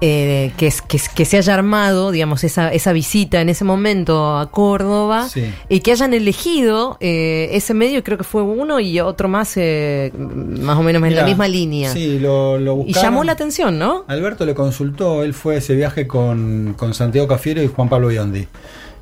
eh, 0.00 0.52
que, 0.56 0.66
es- 0.68 0.82
que, 0.82 0.98
que 1.14 1.24
se 1.24 1.36
haya 1.36 1.54
armado, 1.54 2.10
digamos, 2.10 2.42
esa, 2.44 2.72
esa 2.72 2.92
visita 2.92 3.40
en 3.40 3.48
ese 3.48 3.64
momento 3.64 4.38
a 4.38 4.50
Córdoba 4.50 5.28
Sí. 5.28 5.44
y 5.68 5.80
que 5.80 5.92
hayan 5.92 6.14
elegido 6.14 6.96
eh, 7.00 7.50
ese 7.52 7.74
medio, 7.74 8.02
creo 8.02 8.16
que 8.18 8.24
fue 8.24 8.42
uno 8.42 8.80
y 8.80 8.98
otro 9.00 9.28
más, 9.28 9.52
eh, 9.56 10.12
más 10.16 10.78
o 10.78 10.82
menos 10.82 11.02
en 11.02 11.14
la 11.16 11.24
misma 11.24 11.48
línea. 11.48 11.92
Sí, 11.92 12.18
lo, 12.18 12.58
lo 12.58 12.84
y 12.86 12.92
llamó 12.94 13.24
la 13.24 13.32
atención, 13.32 13.78
¿no? 13.78 14.04
Alberto 14.08 14.44
le 14.46 14.54
consultó, 14.54 15.22
él 15.24 15.34
fue 15.34 15.56
a 15.56 15.58
ese 15.58 15.74
viaje 15.74 16.06
con, 16.06 16.74
con 16.76 16.94
Santiago 16.94 17.28
Cafiero 17.28 17.62
y 17.62 17.66
Juan 17.68 17.88
Pablo 17.88 18.08
Biondi. 18.08 18.46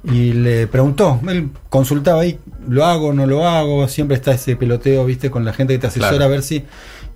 Y 0.05 0.33
le 0.33 0.69
preguntó, 0.69 1.21
él 1.29 1.51
consultaba 1.69 2.21
ahí, 2.23 2.39
¿lo 2.69 2.85
hago, 2.87 3.13
no 3.13 3.27
lo 3.27 3.47
hago? 3.47 3.87
Siempre 3.89 4.17
está 4.17 4.33
ese 4.33 4.55
peloteo, 4.57 5.05
viste, 5.05 5.29
con 5.31 5.45
la 5.45 5.53
gente 5.53 5.75
que 5.75 5.81
te 5.81 5.87
asesora 5.89 6.11
Claro. 6.11 6.25
a 6.25 6.29
ver 6.29 6.43
si... 6.43 6.65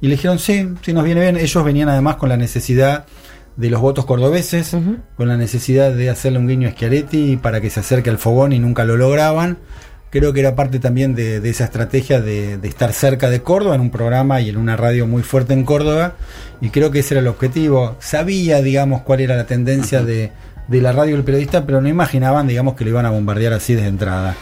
Y 0.00 0.08
le 0.08 0.16
dijeron, 0.16 0.40
sí, 0.40 0.68
sí, 0.82 0.92
nos 0.92 1.04
viene 1.04 1.20
bien. 1.20 1.36
Ellos 1.36 1.64
venían 1.64 1.88
además 1.88 2.16
con 2.16 2.28
la 2.28 2.36
necesidad 2.36 3.04
de 3.56 3.70
los 3.70 3.80
votos 3.80 4.04
cordobeses, 4.04 4.76
con 5.16 5.28
la 5.28 5.36
necesidad 5.36 5.92
de 5.92 6.10
hacerle 6.10 6.38
un 6.38 6.48
guiño 6.48 6.68
a 6.68 6.72
Schiaretti 6.72 7.36
para 7.36 7.60
que 7.60 7.70
se 7.70 7.80
acerque 7.80 8.10
al 8.10 8.18
fogón 8.18 8.52
y 8.52 8.58
nunca 8.58 8.84
lo 8.84 8.96
lograban. 8.96 9.58
creo 10.10 10.32
que 10.32 10.40
era 10.40 10.54
parte 10.54 10.78
también 10.78 11.14
de, 11.14 11.40
de 11.40 11.50
esa 11.50 11.64
estrategia 11.64 12.20
de, 12.20 12.58
de, 12.58 12.68
estar 12.68 12.92
cerca 12.92 13.30
de 13.30 13.42
Córdoba 13.42 13.74
en 13.74 13.80
un 13.80 13.90
programa 13.90 14.40
y 14.40 14.48
en 14.48 14.56
una 14.56 14.76
radio 14.76 15.06
muy 15.06 15.22
fuerte 15.22 15.52
en 15.54 15.64
Córdoba, 15.64 16.16
y 16.60 16.70
creo 16.70 16.90
que 16.90 17.00
ese 17.00 17.14
era 17.14 17.20
el 17.20 17.28
objetivo. 17.28 17.96
Sabía, 17.98 18.62
digamos, 18.62 19.02
cuál 19.02 19.20
era 19.20 19.36
la 19.36 19.46
tendencia 19.46 20.02
de, 20.02 20.32
de, 20.68 20.80
la 20.80 20.92
radio 20.92 21.16
del 21.16 21.24
periodista, 21.24 21.66
pero 21.66 21.80
no 21.80 21.88
imaginaban, 21.88 22.46
digamos, 22.46 22.74
que 22.74 22.84
lo 22.84 22.90
iban 22.90 23.06
a 23.06 23.10
bombardear 23.10 23.52
así 23.52 23.74
de 23.74 23.86
entrada. 23.86 24.36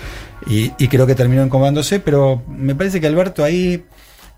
Y, 0.47 0.73
y 0.79 0.89
creo 0.89 1.07
que 1.07 1.15
terminó 1.15 1.43
encomándose, 1.43 2.01
pero 2.01 2.43
me 2.49 2.75
parece 2.75 3.01
que 3.01 3.07
Alberto 3.07 3.45
ahí 3.45 3.85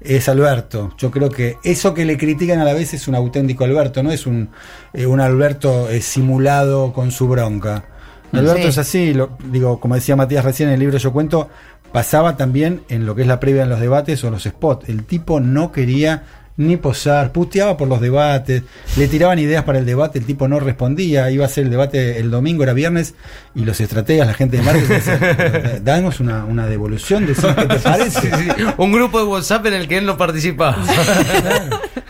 es 0.05 0.29
Alberto. 0.29 0.95
Yo 0.99 1.11
creo 1.11 1.31
que 1.31 1.59
eso 1.65 1.95
que 1.95 2.05
le 2.05 2.17
critican 2.17 2.59
a 2.61 2.65
la 2.65 2.75
vez 2.75 2.95
es 2.95 3.09
un 3.09 3.15
auténtico 3.15 3.65
Alberto, 3.65 4.03
no 4.03 4.11
es 4.11 4.27
un, 4.27 4.51
eh, 4.93 5.07
un 5.07 5.21
Alberto 5.21 5.89
eh, 5.91 6.01
simulado 6.01 6.93
con 6.93 7.11
su 7.11 7.29
bronca. 7.29 7.85
Alberto 8.33 8.63
sí. 8.63 8.69
es 8.69 8.79
así, 8.79 9.15
lo, 9.15 9.37
digo, 9.51 9.79
como 9.79 9.95
decía 9.95 10.17
Matías 10.17 10.45
recién 10.45 10.71
en 10.71 10.75
el 10.75 10.81
libro 10.81 10.97
yo 10.97 11.13
cuento, 11.13 11.51
pasaba 11.93 12.37
también 12.37 12.83
en 12.89 13.05
lo 13.05 13.15
que 13.15 13.23
es 13.23 13.29
la 13.29 13.39
previa 13.39 13.63
en 13.63 13.69
los 13.69 13.81
debates 13.81 14.25
o 14.25 14.31
los 14.31 14.45
spots. 14.45 14.89
El 14.89 15.05
tipo 15.05 15.41
no 15.41 15.71
quería 15.71 16.23
ni 16.67 16.77
posar, 16.77 17.33
puteaba 17.33 17.77
por 17.77 17.89
los 17.89 18.01
debates, 18.01 18.63
le 18.97 19.09
tiraban 19.09 19.39
ideas 19.39 19.65
para 19.65 19.79
el 19.79 19.87
debate, 19.87 20.19
el 20.19 20.25
tipo 20.25 20.49
no 20.49 20.61
respondía, 20.61 21.31
iba 21.31 21.45
a 21.45 21.49
ser 21.49 21.65
el 21.65 21.71
debate 21.71 22.19
el 22.19 22.31
domingo, 22.31 22.63
era 22.63 22.73
viernes, 22.73 23.15
y 23.55 23.65
los 23.65 23.81
estrategas, 23.81 24.27
la 24.27 24.35
gente 24.35 24.57
de 24.57 24.63
marketing 24.63 24.89
decían, 24.89 25.85
danos 25.85 26.21
una, 26.21 26.45
una 26.45 26.67
devolución, 26.67 27.27
de 27.27 27.35
qué 27.35 27.67
te 27.67 27.79
parece. 27.79 28.21
Sí, 28.21 28.29
sí. 28.31 28.65
Un 28.77 28.93
grupo 28.93 29.19
de 29.19 29.25
WhatsApp 29.25 29.67
en 29.67 29.75
el 29.75 29.89
que 29.89 29.99
él 29.99 30.07
no 30.07 30.17
participaba. 30.17 30.77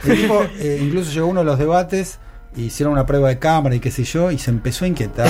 el 0.07 0.17
tipo, 0.17 0.45
eh, 0.59 0.81
incluso 0.83 1.11
llegó 1.13 1.27
uno 1.27 1.41
de 1.41 1.47
los 1.47 1.59
debates, 1.59 2.19
hicieron 2.57 2.93
una 2.93 3.07
prueba 3.07 3.29
de 3.29 3.39
cámara 3.39 3.75
y 3.75 3.81
qué 3.81 3.91
sé 3.91 4.05
yo, 4.05 4.31
y 4.31 4.39
se 4.39 4.51
empezó 4.51 4.85
a 4.85 4.89
inquietar. 4.89 5.29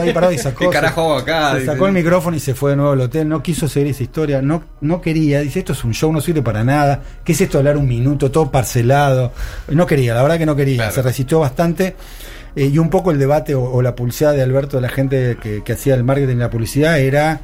Ahí 0.00 0.12
parado 0.12 0.32
y 0.32 0.38
sacó, 0.38 0.64
¿Qué 0.64 0.70
carajo 0.70 1.16
acá? 1.16 1.54
Se 1.58 1.66
sacó 1.66 1.86
el 1.86 1.92
micrófono 1.92 2.36
y 2.36 2.40
se 2.40 2.54
fue 2.54 2.70
de 2.70 2.76
nuevo 2.76 2.92
al 2.92 3.00
hotel. 3.00 3.28
No 3.28 3.42
quiso 3.42 3.68
seguir 3.68 3.90
esa 3.90 4.02
historia, 4.02 4.40
no, 4.42 4.64
no 4.80 5.00
quería. 5.00 5.40
Dice: 5.40 5.58
Esto 5.58 5.72
es 5.72 5.84
un 5.84 5.92
show, 5.92 6.12
no 6.12 6.20
sirve 6.20 6.42
para 6.42 6.64
nada. 6.64 7.00
¿Qué 7.24 7.32
es 7.32 7.40
esto 7.40 7.58
de 7.58 7.60
hablar 7.60 7.76
un 7.76 7.88
minuto, 7.88 8.30
todo 8.30 8.50
parcelado? 8.50 9.32
No 9.68 9.86
quería, 9.86 10.14
la 10.14 10.22
verdad 10.22 10.38
que 10.38 10.46
no 10.46 10.56
quería. 10.56 10.76
Claro. 10.76 10.92
Se 10.92 11.02
resistió 11.02 11.40
bastante. 11.40 11.96
Eh, 12.56 12.66
y 12.66 12.78
un 12.78 12.88
poco 12.88 13.10
el 13.10 13.18
debate 13.18 13.54
o, 13.54 13.64
o, 13.64 13.82
la 13.82 13.96
pulsada 13.96 14.32
de 14.32 14.42
Alberto, 14.42 14.76
de 14.76 14.82
la 14.82 14.88
gente 14.88 15.36
que, 15.42 15.62
que 15.64 15.72
hacía 15.72 15.94
el 15.94 16.04
marketing 16.04 16.36
y 16.36 16.38
la 16.38 16.50
publicidad, 16.50 17.00
era 17.00 17.40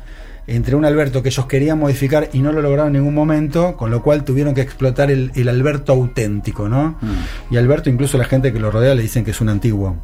entre 0.47 0.77
un 0.77 0.85
Alberto 0.85 1.23
que 1.23 1.29
ellos 1.29 1.47
querían 1.47 1.79
modificar 1.79 2.29
y 2.33 2.41
no 2.41 2.53
lo 2.53 2.61
lograron 2.63 2.89
en 2.89 3.03
ningún 3.03 3.15
momento, 3.15 3.77
con 3.77 3.91
lo 3.91 4.03
cual 4.03 4.25
tuvieron 4.25 4.55
que 4.55 4.61
explotar 4.61 5.11
el, 5.11 5.33
el 5.35 5.49
Alberto 5.49 5.93
auténtico, 5.93 6.69
¿no? 6.69 6.99
Mm. 7.01 7.55
Y 7.55 7.57
Alberto, 7.57 7.91
incluso 7.91 8.19
la 8.19 8.25
gente 8.25 8.53
que 8.53 8.59
lo 8.59 8.71
rodea 8.71 8.95
le 8.95 9.03
dicen 9.03 9.25
que 9.25 9.31
es 9.31 9.41
un 9.41 9.49
antiguo. 9.49 9.97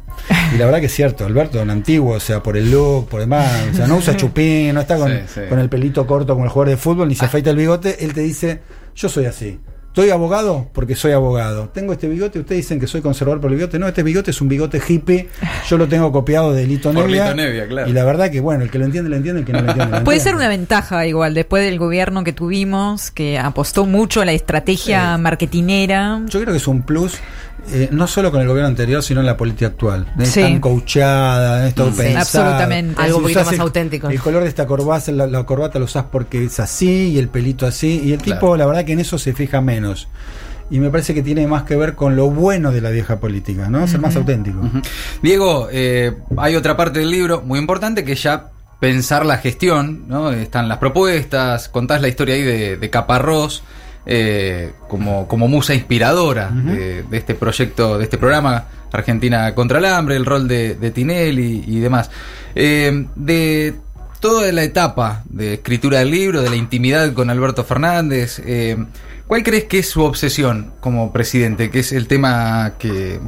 Y 0.53 0.57
la 0.57 0.65
verdad 0.65 0.79
que 0.79 0.85
es 0.87 0.93
cierto, 0.93 1.25
Alberto 1.25 1.57
es 1.57 1.63
un 1.63 1.69
antiguo, 1.69 2.15
o 2.15 2.19
sea, 2.19 2.41
por 2.41 2.57
el 2.57 2.71
look, 2.71 3.09
por 3.09 3.19
demás, 3.19 3.49
o 3.71 3.75
sea, 3.75 3.87
no 3.87 3.97
usa 3.97 4.15
chupín, 4.17 4.73
no 4.73 4.81
está 4.81 4.97
con, 4.97 5.11
sí, 5.11 5.19
sí. 5.27 5.41
con 5.49 5.59
el 5.59 5.69
pelito 5.69 6.07
corto 6.07 6.33
como 6.33 6.45
el 6.45 6.51
jugador 6.51 6.69
de 6.69 6.77
fútbol, 6.77 7.07
ni 7.07 7.15
se 7.15 7.25
ah. 7.25 7.27
afeita 7.27 7.49
el 7.49 7.57
bigote, 7.57 8.03
él 8.03 8.13
te 8.13 8.21
dice, 8.21 8.61
yo 8.95 9.09
soy 9.09 9.25
así. 9.25 9.59
¿Soy 9.97 10.11
abogado? 10.11 10.69
Porque 10.73 10.93
soy 10.93 11.13
abogado. 11.13 11.69
Tengo 11.69 11.91
este 11.91 12.07
bigote, 12.07 12.37
ustedes 12.37 12.61
dicen 12.61 12.79
que 12.79 12.85
soy 12.85 13.01
conservador 13.01 13.41
por 13.41 13.49
el 13.49 13.57
bigote. 13.57 13.79
No, 13.79 13.87
este 13.87 14.03
bigote 14.03 14.29
es 14.29 14.39
un 14.41 14.47
bigote 14.47 14.79
hippie. 14.87 15.27
Yo 15.67 15.75
lo 15.79 15.87
tengo 15.87 16.11
copiado 16.11 16.53
de 16.53 16.67
Lito 16.67 16.93
Nevia. 16.93 17.23
Lito 17.23 17.35
Nevia 17.35 17.67
claro. 17.67 17.89
Y 17.89 17.93
la 17.93 18.05
verdad 18.05 18.29
que, 18.29 18.39
bueno, 18.39 18.63
el 18.63 18.69
que 18.69 18.77
lo 18.77 18.85
entiende, 18.85 19.09
lo 19.09 19.15
entiende, 19.15 19.39
el 19.39 19.47
que 19.47 19.53
no 19.53 19.61
lo 19.61 19.71
entiende, 19.71 19.97
lo 19.97 20.03
Puede 20.03 20.17
entiende. 20.19 20.23
ser 20.23 20.35
una 20.35 20.49
ventaja 20.49 21.07
igual, 21.07 21.33
después 21.33 21.63
del 21.63 21.79
gobierno 21.79 22.23
que 22.23 22.31
tuvimos, 22.31 23.09
que 23.09 23.39
apostó 23.39 23.87
mucho 23.87 24.21
a 24.21 24.25
la 24.25 24.33
estrategia 24.33 25.15
sí. 25.15 25.21
marketinera. 25.23 26.21
Yo 26.27 26.41
creo 26.41 26.51
que 26.51 26.59
es 26.59 26.67
un 26.67 26.83
plus. 26.83 27.17
Eh, 27.69 27.89
no 27.91 28.07
solo 28.07 28.31
con 28.31 28.41
el 28.41 28.47
gobierno 28.47 28.69
anterior, 28.69 29.03
sino 29.03 29.19
en 29.19 29.25
la 29.25 29.35
política 29.35 29.67
actual. 29.67 30.11
Sí. 30.19 30.41
Están 30.41 30.59
coachada, 30.59 31.67
están 31.67 31.93
sí, 31.93 32.13
Absolutamente. 32.15 33.01
Algo 33.01 33.17
un 33.17 33.23
poquito 33.23 33.43
más 33.43 33.53
el, 33.53 33.61
auténtico. 33.61 34.09
El 34.09 34.19
color 34.19 34.43
de 34.43 34.49
esta 34.49 34.65
corbata, 34.65 35.11
la, 35.11 35.27
la, 35.27 35.43
corbata 35.43 35.79
lo 35.79 35.85
usás 35.85 36.05
porque 36.11 36.45
es 36.45 36.59
así 36.59 37.09
y 37.09 37.19
el 37.19 37.29
pelito 37.29 37.65
así. 37.65 38.01
Y 38.03 38.13
el 38.13 38.19
claro. 38.19 38.39
tipo, 38.39 38.57
la 38.57 38.65
verdad 38.65 38.85
que 38.85 38.93
en 38.93 38.99
eso 38.99 39.17
se 39.17 39.33
fija 39.33 39.61
menos 39.61 40.07
y 40.69 40.79
me 40.79 40.89
parece 40.89 41.13
que 41.13 41.23
tiene 41.23 41.47
más 41.47 41.63
que 41.63 41.75
ver 41.75 41.95
con 41.95 42.15
lo 42.15 42.29
bueno 42.29 42.71
de 42.71 42.81
la 42.81 42.89
vieja 42.89 43.19
política, 43.19 43.69
¿no? 43.69 43.87
Ser 43.87 43.97
uh 43.97 43.99
-huh. 43.99 44.03
más 44.03 44.15
auténtico. 44.15 44.59
Uh 44.59 44.65
-huh. 44.65 44.83
Diego, 45.21 45.69
eh, 45.71 46.13
hay 46.37 46.55
otra 46.55 46.75
parte 46.75 46.99
del 46.99 47.09
libro 47.09 47.41
muy 47.41 47.59
importante 47.59 48.03
que 48.03 48.15
ya 48.15 48.49
pensar 48.79 49.25
la 49.25 49.37
gestión, 49.37 50.05
¿no? 50.07 50.31
Están 50.31 50.67
las 50.67 50.77
propuestas, 50.77 51.69
contás 51.69 52.01
la 52.01 52.07
historia 52.07 52.35
ahí 52.35 52.43
de, 52.43 52.77
de 52.77 52.89
Caparrós. 52.89 53.63
Eh, 54.09 54.71
como, 54.87 55.27
como 55.27 55.49
musa 55.49 55.75
inspiradora 55.75 56.49
uh 56.49 56.55
-huh. 56.55 56.63
de, 56.63 57.03
de, 57.03 57.17
este 57.17 57.35
proyecto, 57.35 57.97
de 57.97 58.05
este 58.05 58.17
programa 58.17 58.63
Argentina 58.93 59.53
contra 59.53 59.79
el 59.79 59.85
hambre, 59.85 60.15
el 60.15 60.25
rol 60.25 60.47
de, 60.47 60.75
de 60.75 60.91
Tinelli 60.91 61.65
y, 61.67 61.77
y 61.77 61.79
demás. 61.81 62.09
Eh, 62.55 63.05
de 63.17 63.75
toda 64.21 64.49
la 64.53 64.63
etapa 64.63 65.23
de 65.29 65.55
escritura 65.55 65.99
del 65.99 66.11
libro, 66.11 66.41
de 66.41 66.49
la 66.49 66.55
intimidad 66.55 67.11
con 67.11 67.29
Alberto 67.29 67.65
Fernández, 67.65 68.41
eh, 68.45 68.77
¿Cuál 69.27 69.43
crees 69.43 69.65
que 69.65 69.79
es 69.79 69.89
su 69.89 70.03
obsesión 70.03 70.71
como 70.79 71.11
presidente? 71.11 71.69
Que 71.69 71.79
es 71.79 71.91
el 71.91 72.07
tema 72.07 72.75
que 72.79 73.19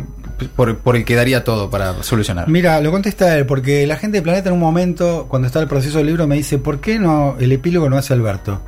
por, 0.56 0.78
por, 0.78 0.96
el 0.96 1.06
que 1.06 1.16
daría 1.16 1.44
todo 1.44 1.70
para 1.70 2.02
solucionar. 2.04 2.48
Mira, 2.48 2.82
lo 2.82 2.92
contesta 2.92 3.38
él, 3.38 3.46
porque 3.46 3.86
la 3.88 3.98
gente 3.98 4.18
de 4.18 4.22
Planeta 4.22 4.50
en 4.50 4.54
un 4.54 4.60
momento, 4.60 5.28
cuando 5.30 5.48
está 5.48 5.60
el 5.60 5.68
proceso 5.68 5.98
del 5.98 6.08
libro, 6.08 6.28
me 6.28 6.36
dice, 6.36 6.58
¿por 6.58 6.80
qué 6.80 7.00
no 7.00 7.36
el 7.40 7.52
epílogo 7.52 7.90
no 7.90 7.98
hace 7.98 8.14
Alberto? 8.14 8.62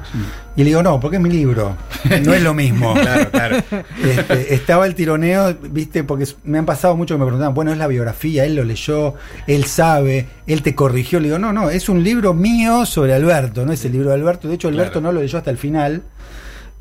Y 0.56 0.64
le 0.64 0.70
digo, 0.70 0.84
no, 0.84 1.00
porque 1.00 1.18
es 1.18 1.24
mi 1.24 1.30
libro. 1.30 1.76
No 2.26 2.34
es 2.34 2.44
lo 2.44 2.54
mismo. 2.54 2.94
claro, 3.02 3.32
claro. 3.32 3.58
Este, 4.04 4.54
estaba 4.54 4.86
el 4.86 4.96
tironeo, 4.96 5.56
viste, 5.70 6.04
porque 6.04 6.28
me 6.44 6.58
han 6.58 6.66
pasado 6.66 6.96
mucho 6.96 7.16
que 7.16 7.20
me 7.20 7.26
preguntaban, 7.26 7.54
bueno, 7.54 7.72
es 7.72 7.78
la 7.78 7.88
biografía, 7.88 8.46
él 8.46 8.56
lo 8.56 8.64
leyó, 8.64 9.16
él 9.48 9.66
sabe, 9.66 10.28
él 10.48 10.62
te 10.62 10.76
corrigió. 10.76 11.20
Le 11.20 11.28
digo, 11.28 11.40
no, 11.40 11.54
no, 11.54 11.70
es 11.70 11.90
un 11.90 12.04
libro 12.04 12.34
mío 12.34 12.86
sobre 12.86 13.14
Alberto, 13.14 13.66
no 13.66 13.72
es 13.72 13.86
el 13.86 13.94
libro 13.94 14.10
de 14.10 14.16
Alberto. 14.16 14.48
De 14.48 14.56
hecho, 14.56 14.68
Alberto 14.68 15.00
claro. 15.00 15.08
no 15.08 15.12
lo 15.14 15.22
leyó 15.22 15.38
hasta 15.38 15.52
el 15.52 15.58
final. 15.58 16.02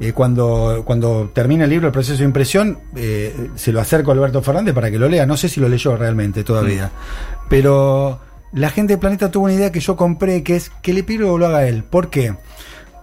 Eh, 0.00 0.14
cuando, 0.14 0.82
cuando 0.86 1.30
termina 1.34 1.64
el 1.64 1.70
libro, 1.70 1.86
el 1.86 1.92
proceso 1.92 2.18
de 2.18 2.24
impresión, 2.24 2.78
eh, 2.96 3.50
se 3.54 3.70
lo 3.70 3.80
acerco 3.80 4.10
a 4.10 4.14
Alberto 4.14 4.40
Fernández 4.40 4.74
para 4.74 4.90
que 4.90 4.98
lo 4.98 5.08
lea. 5.08 5.26
No 5.26 5.36
sé 5.36 5.50
si 5.50 5.60
lo 5.60 5.68
leyó 5.68 5.94
realmente 5.94 6.42
todavía. 6.42 6.86
Mm. 6.86 7.48
Pero 7.50 8.18
la 8.52 8.70
gente 8.70 8.94
de 8.94 8.98
Planeta 8.98 9.30
tuvo 9.30 9.44
una 9.44 9.54
idea 9.54 9.70
que 9.70 9.80
yo 9.80 9.96
compré, 9.96 10.42
que 10.42 10.56
es 10.56 10.70
que 10.82 10.92
el 10.92 10.98
epílogo 10.98 11.36
lo 11.36 11.46
haga 11.46 11.68
él. 11.68 11.84
¿Por 11.84 12.08
qué? 12.08 12.34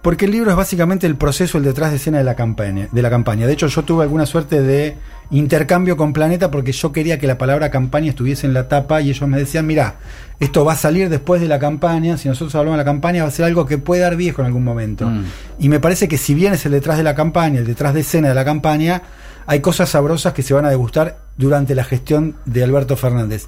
Porque 0.02 0.24
el 0.24 0.32
libro 0.32 0.50
es 0.50 0.56
básicamente 0.56 1.06
el 1.06 1.16
proceso, 1.16 1.58
el 1.58 1.64
detrás 1.64 1.90
de 1.90 1.96
escena 1.96 2.18
de 2.18 2.24
la 2.24 2.34
campaña. 2.34 2.88
De, 2.90 3.02
la 3.02 3.10
campaña. 3.10 3.46
de 3.46 3.52
hecho, 3.52 3.68
yo 3.68 3.82
tuve 3.82 4.02
alguna 4.02 4.26
suerte 4.26 4.60
de 4.60 4.96
intercambio 5.30 5.96
con 5.96 6.12
Planeta 6.12 6.50
porque 6.50 6.72
yo 6.72 6.92
quería 6.92 7.18
que 7.18 7.26
la 7.26 7.38
palabra 7.38 7.70
campaña 7.70 8.10
estuviese 8.10 8.46
en 8.46 8.54
la 8.54 8.68
tapa 8.68 9.00
y 9.00 9.10
ellos 9.10 9.28
me 9.28 9.38
decían, 9.38 9.66
mira, 9.66 9.96
esto 10.40 10.64
va 10.64 10.72
a 10.72 10.76
salir 10.76 11.08
después 11.08 11.40
de 11.40 11.48
la 11.48 11.58
campaña, 11.58 12.16
si 12.16 12.28
nosotros 12.28 12.54
hablamos 12.54 12.78
de 12.78 12.84
la 12.84 12.90
campaña 12.90 13.22
va 13.22 13.28
a 13.28 13.32
ser 13.32 13.44
algo 13.44 13.66
que 13.66 13.78
puede 13.78 14.02
dar 14.02 14.16
viejo 14.16 14.40
en 14.40 14.46
algún 14.46 14.64
momento. 14.64 15.06
Mm. 15.06 15.24
Y 15.58 15.68
me 15.68 15.80
parece 15.80 16.08
que 16.08 16.16
si 16.16 16.34
bien 16.34 16.54
es 16.54 16.64
el 16.64 16.72
detrás 16.72 16.96
de 16.96 17.02
la 17.02 17.14
campaña, 17.14 17.58
el 17.58 17.66
detrás 17.66 17.94
de 17.94 18.00
escena 18.00 18.28
de 18.28 18.34
la 18.34 18.44
campaña, 18.44 19.02
hay 19.46 19.60
cosas 19.60 19.88
sabrosas 19.88 20.32
que 20.32 20.42
se 20.42 20.54
van 20.54 20.64
a 20.64 20.70
degustar 20.70 21.18
durante 21.36 21.74
la 21.74 21.84
gestión 21.84 22.36
de 22.44 22.64
Alberto 22.64 22.96
Fernández. 22.96 23.46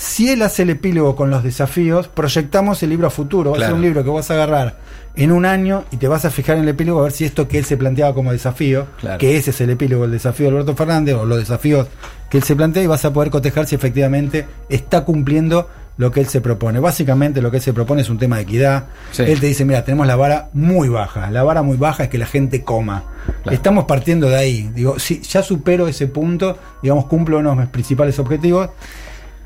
Si 0.00 0.30
él 0.30 0.40
hace 0.40 0.62
el 0.62 0.70
epílogo 0.70 1.14
con 1.14 1.28
los 1.28 1.42
desafíos, 1.42 2.08
proyectamos 2.08 2.82
el 2.82 2.88
libro 2.88 3.08
a 3.08 3.10
futuro. 3.10 3.50
Va 3.50 3.58
claro. 3.58 3.66
a 3.66 3.68
ser 3.68 3.76
un 3.76 3.82
libro 3.82 4.02
que 4.02 4.08
vas 4.08 4.30
a 4.30 4.34
agarrar 4.34 4.78
en 5.14 5.30
un 5.30 5.44
año 5.44 5.84
y 5.90 5.98
te 5.98 6.08
vas 6.08 6.24
a 6.24 6.30
fijar 6.30 6.56
en 6.56 6.62
el 6.62 6.70
epílogo 6.70 7.00
a 7.00 7.02
ver 7.02 7.12
si 7.12 7.26
esto 7.26 7.46
que 7.46 7.58
él 7.58 7.66
se 7.66 7.76
planteaba 7.76 8.14
como 8.14 8.32
desafío, 8.32 8.86
claro. 8.98 9.18
que 9.18 9.36
ese 9.36 9.50
es 9.50 9.60
el 9.60 9.68
epílogo, 9.68 10.06
el 10.06 10.12
desafío 10.12 10.46
de 10.46 10.52
Alberto 10.52 10.74
Fernández, 10.74 11.16
o 11.16 11.26
los 11.26 11.36
desafíos 11.36 11.86
que 12.30 12.38
él 12.38 12.44
se 12.44 12.56
plantea, 12.56 12.82
y 12.82 12.86
vas 12.86 13.04
a 13.04 13.12
poder 13.12 13.28
cotejar 13.28 13.66
si 13.66 13.74
efectivamente 13.74 14.46
está 14.70 15.04
cumpliendo 15.04 15.68
lo 15.98 16.10
que 16.10 16.20
él 16.20 16.28
se 16.28 16.40
propone. 16.40 16.80
Básicamente 16.80 17.42
lo 17.42 17.50
que 17.50 17.58
él 17.58 17.62
se 17.62 17.74
propone 17.74 18.00
es 18.00 18.08
un 18.08 18.16
tema 18.16 18.36
de 18.36 18.42
equidad. 18.44 18.86
Sí. 19.12 19.24
Él 19.24 19.38
te 19.38 19.48
dice, 19.48 19.66
mira, 19.66 19.84
tenemos 19.84 20.06
la 20.06 20.16
vara 20.16 20.48
muy 20.54 20.88
baja. 20.88 21.30
La 21.30 21.42
vara 21.42 21.60
muy 21.60 21.76
baja 21.76 22.04
es 22.04 22.08
que 22.08 22.16
la 22.16 22.24
gente 22.24 22.64
coma. 22.64 23.04
Claro. 23.42 23.54
Estamos 23.54 23.84
partiendo 23.84 24.30
de 24.30 24.36
ahí. 24.36 24.70
Digo, 24.74 24.98
si 24.98 25.20
ya 25.20 25.42
supero 25.42 25.88
ese 25.88 26.06
punto, 26.06 26.56
digamos, 26.82 27.04
cumplo 27.04 27.38
uno 27.38 27.50
de 27.50 27.56
mis 27.56 27.68
principales 27.68 28.18
objetivos. 28.18 28.70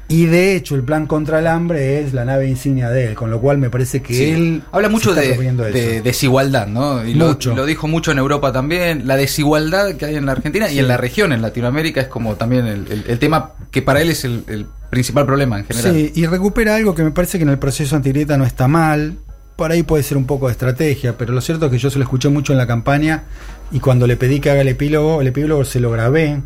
Y 0.06 0.26
de 0.26 0.54
hecho, 0.54 0.74
el 0.74 0.82
plan 0.82 1.06
contra 1.06 1.38
el 1.38 1.46
hambre 1.46 2.00
es 2.00 2.12
la 2.12 2.24
nave 2.24 2.46
insignia 2.46 2.90
de 2.90 3.06
él, 3.06 3.14
con 3.14 3.30
lo 3.30 3.40
cual 3.40 3.56
me 3.58 3.70
parece 3.70 4.02
que 4.02 4.14
sí. 4.14 4.30
él. 4.30 4.62
Habla 4.70 4.90
mucho 4.90 5.14
de, 5.14 5.36
de, 5.36 6.02
desigualdad, 6.02 6.66
¿no? 6.66 7.06
Y 7.06 7.14
mucho. 7.14 7.50
Lo, 7.50 7.56
lo, 7.56 7.66
dijo 7.66 7.88
mucho 7.88 8.12
en 8.12 8.18
Europa 8.18 8.52
también. 8.52 9.06
La 9.06 9.16
desigualdad 9.16 9.94
que 9.96 10.04
hay 10.04 10.16
en 10.16 10.26
la 10.26 10.32
Argentina 10.32 10.68
sí. 10.68 10.76
y 10.76 10.78
en 10.80 10.88
la 10.88 10.98
región, 10.98 11.32
en 11.32 11.40
Latinoamérica, 11.40 12.02
es 12.02 12.08
como 12.08 12.36
también 12.36 12.66
el, 12.66 12.86
el, 12.90 13.04
el 13.08 13.18
tema 13.18 13.52
que 13.70 13.80
para 13.80 14.02
él 14.02 14.10
es 14.10 14.24
el, 14.24 14.44
el, 14.48 14.66
principal 14.90 15.26
problema 15.26 15.58
en 15.58 15.64
general. 15.64 15.92
Sí, 15.92 16.12
y 16.14 16.26
recupera 16.26 16.76
algo 16.76 16.94
que 16.94 17.02
me 17.02 17.10
parece 17.10 17.38
que 17.38 17.42
en 17.42 17.50
el 17.50 17.58
proceso 17.58 17.96
antigrieta 17.96 18.36
no 18.36 18.44
está 18.44 18.68
mal. 18.68 19.16
Por 19.56 19.72
ahí 19.72 19.82
puede 19.82 20.04
ser 20.04 20.16
un 20.16 20.26
poco 20.26 20.46
de 20.46 20.52
estrategia, 20.52 21.16
pero 21.18 21.32
lo 21.32 21.40
cierto 21.40 21.66
es 21.66 21.72
que 21.72 21.78
yo 21.78 21.90
se 21.90 21.98
lo 21.98 22.04
escuché 22.04 22.28
mucho 22.28 22.52
en 22.52 22.58
la 22.58 22.68
campaña 22.68 23.24
y 23.72 23.80
cuando 23.80 24.06
le 24.06 24.16
pedí 24.16 24.38
que 24.38 24.50
haga 24.50 24.60
el 24.60 24.68
epílogo, 24.68 25.20
el 25.20 25.26
epílogo 25.28 25.64
se 25.64 25.80
lo 25.80 25.90
grabé 25.90 26.40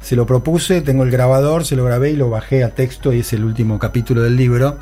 se 0.00 0.16
lo 0.16 0.26
propuse, 0.26 0.80
tengo 0.82 1.02
el 1.02 1.10
grabador, 1.10 1.64
se 1.64 1.76
lo 1.76 1.84
grabé 1.84 2.10
y 2.10 2.16
lo 2.16 2.30
bajé 2.30 2.64
a 2.64 2.70
texto 2.70 3.12
y 3.12 3.20
es 3.20 3.32
el 3.32 3.44
último 3.44 3.78
capítulo 3.78 4.22
del 4.22 4.36
libro, 4.36 4.78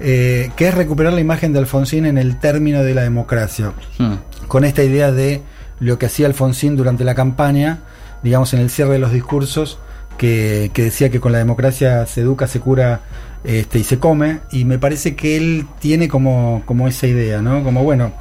eh, 0.00 0.50
que 0.56 0.68
es 0.68 0.74
recuperar 0.74 1.12
la 1.12 1.20
imagen 1.20 1.52
de 1.52 1.58
Alfonsín 1.58 2.06
en 2.06 2.18
el 2.18 2.38
término 2.38 2.82
de 2.82 2.94
la 2.94 3.02
democracia, 3.02 3.72
hmm. 3.98 4.46
con 4.48 4.64
esta 4.64 4.82
idea 4.82 5.12
de 5.12 5.42
lo 5.80 5.98
que 5.98 6.06
hacía 6.06 6.26
Alfonsín 6.26 6.76
durante 6.76 7.04
la 7.04 7.14
campaña, 7.14 7.80
digamos 8.22 8.54
en 8.54 8.60
el 8.60 8.70
cierre 8.70 8.94
de 8.94 8.98
los 8.98 9.12
discursos, 9.12 9.78
que, 10.18 10.70
que, 10.72 10.84
decía 10.84 11.10
que 11.10 11.20
con 11.20 11.32
la 11.32 11.38
democracia 11.38 12.06
se 12.06 12.22
educa, 12.22 12.46
se 12.46 12.60
cura 12.60 13.02
este, 13.46 13.78
y 13.78 13.84
se 13.84 14.00
come, 14.00 14.40
y 14.50 14.64
me 14.64 14.78
parece 14.78 15.14
que 15.14 15.36
él 15.36 15.66
tiene 15.78 16.08
como, 16.08 16.64
como 16.66 16.88
esa 16.88 17.06
idea, 17.06 17.42
¿no? 17.42 17.62
Como, 17.62 17.84
bueno, 17.84 18.12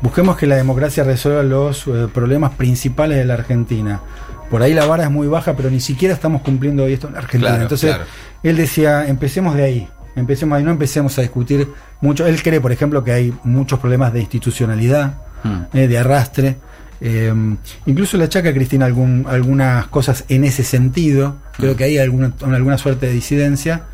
busquemos 0.00 0.36
que 0.36 0.46
la 0.46 0.54
democracia 0.54 1.02
resuelva 1.02 1.42
los 1.42 1.88
eh, 1.88 2.06
problemas 2.12 2.52
principales 2.52 3.18
de 3.18 3.24
la 3.24 3.34
Argentina. 3.34 4.00
Por 4.50 4.62
ahí 4.62 4.74
la 4.74 4.84
vara 4.86 5.04
es 5.04 5.10
muy 5.10 5.28
baja, 5.28 5.54
pero 5.56 5.70
ni 5.70 5.80
siquiera 5.80 6.12
estamos 6.14 6.42
cumpliendo 6.42 6.84
hoy 6.84 6.94
esto 6.94 7.08
en 7.08 7.16
Argentina. 7.16 7.50
Claro, 7.50 7.62
Entonces, 7.62 7.90
claro. 7.90 8.04
él 8.42 8.56
decía, 8.56 9.06
empecemos 9.06 9.54
de 9.54 9.62
ahí, 9.64 9.88
empecemos 10.16 10.58
ahí, 10.58 10.64
no 10.64 10.72
empecemos 10.72 11.16
a 11.18 11.22
discutir 11.22 11.68
mucho. 12.00 12.26
Él 12.26 12.42
cree, 12.42 12.60
por 12.60 12.72
ejemplo, 12.72 13.04
que 13.04 13.12
hay 13.12 13.32
muchos 13.44 13.78
problemas 13.78 14.12
de 14.12 14.20
institucionalidad, 14.20 15.14
Mm. 15.42 15.60
eh, 15.76 15.88
de 15.88 15.98
arrastre. 15.98 16.56
Eh, 17.00 17.32
incluso 17.86 18.18
le 18.18 18.24
achaca 18.24 18.50
a 18.50 18.52
Cristina 18.52 18.84
algún, 18.84 19.24
algunas 19.28 19.86
cosas 19.86 20.24
en 20.28 20.44
ese 20.44 20.64
sentido. 20.64 21.36
Creo 21.56 21.74
que 21.76 21.84
hay 21.84 21.96
alguna, 21.98 22.32
alguna 22.42 22.76
suerte 22.76 23.06
de 23.06 23.12
disidencia. 23.12 23.84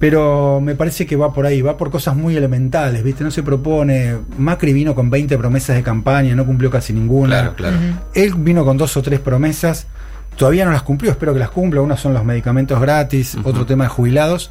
Pero 0.00 0.60
me 0.62 0.74
parece 0.74 1.06
que 1.06 1.14
va 1.14 1.32
por 1.32 1.44
ahí, 1.44 1.60
va 1.60 1.76
por 1.76 1.90
cosas 1.90 2.16
muy 2.16 2.34
elementales, 2.34 3.04
¿viste? 3.04 3.22
No 3.22 3.30
se 3.30 3.42
propone. 3.42 4.16
Macri 4.38 4.72
vino 4.72 4.94
con 4.94 5.10
20 5.10 5.36
promesas 5.36 5.76
de 5.76 5.82
campaña, 5.82 6.34
no 6.34 6.46
cumplió 6.46 6.70
casi 6.70 6.94
ninguna. 6.94 7.40
Claro, 7.40 7.54
claro. 7.54 7.76
Él 8.14 8.32
vino 8.38 8.64
con 8.64 8.78
dos 8.78 8.96
o 8.96 9.02
tres 9.02 9.20
promesas, 9.20 9.86
todavía 10.36 10.64
no 10.64 10.72
las 10.72 10.82
cumplió, 10.82 11.10
espero 11.10 11.34
que 11.34 11.38
las 11.38 11.50
cumpla. 11.50 11.82
Una 11.82 11.98
son 11.98 12.14
los 12.14 12.24
medicamentos 12.24 12.80
gratis, 12.80 13.36
otro 13.44 13.66
tema 13.66 13.84
de 13.84 13.90
jubilados. 13.90 14.50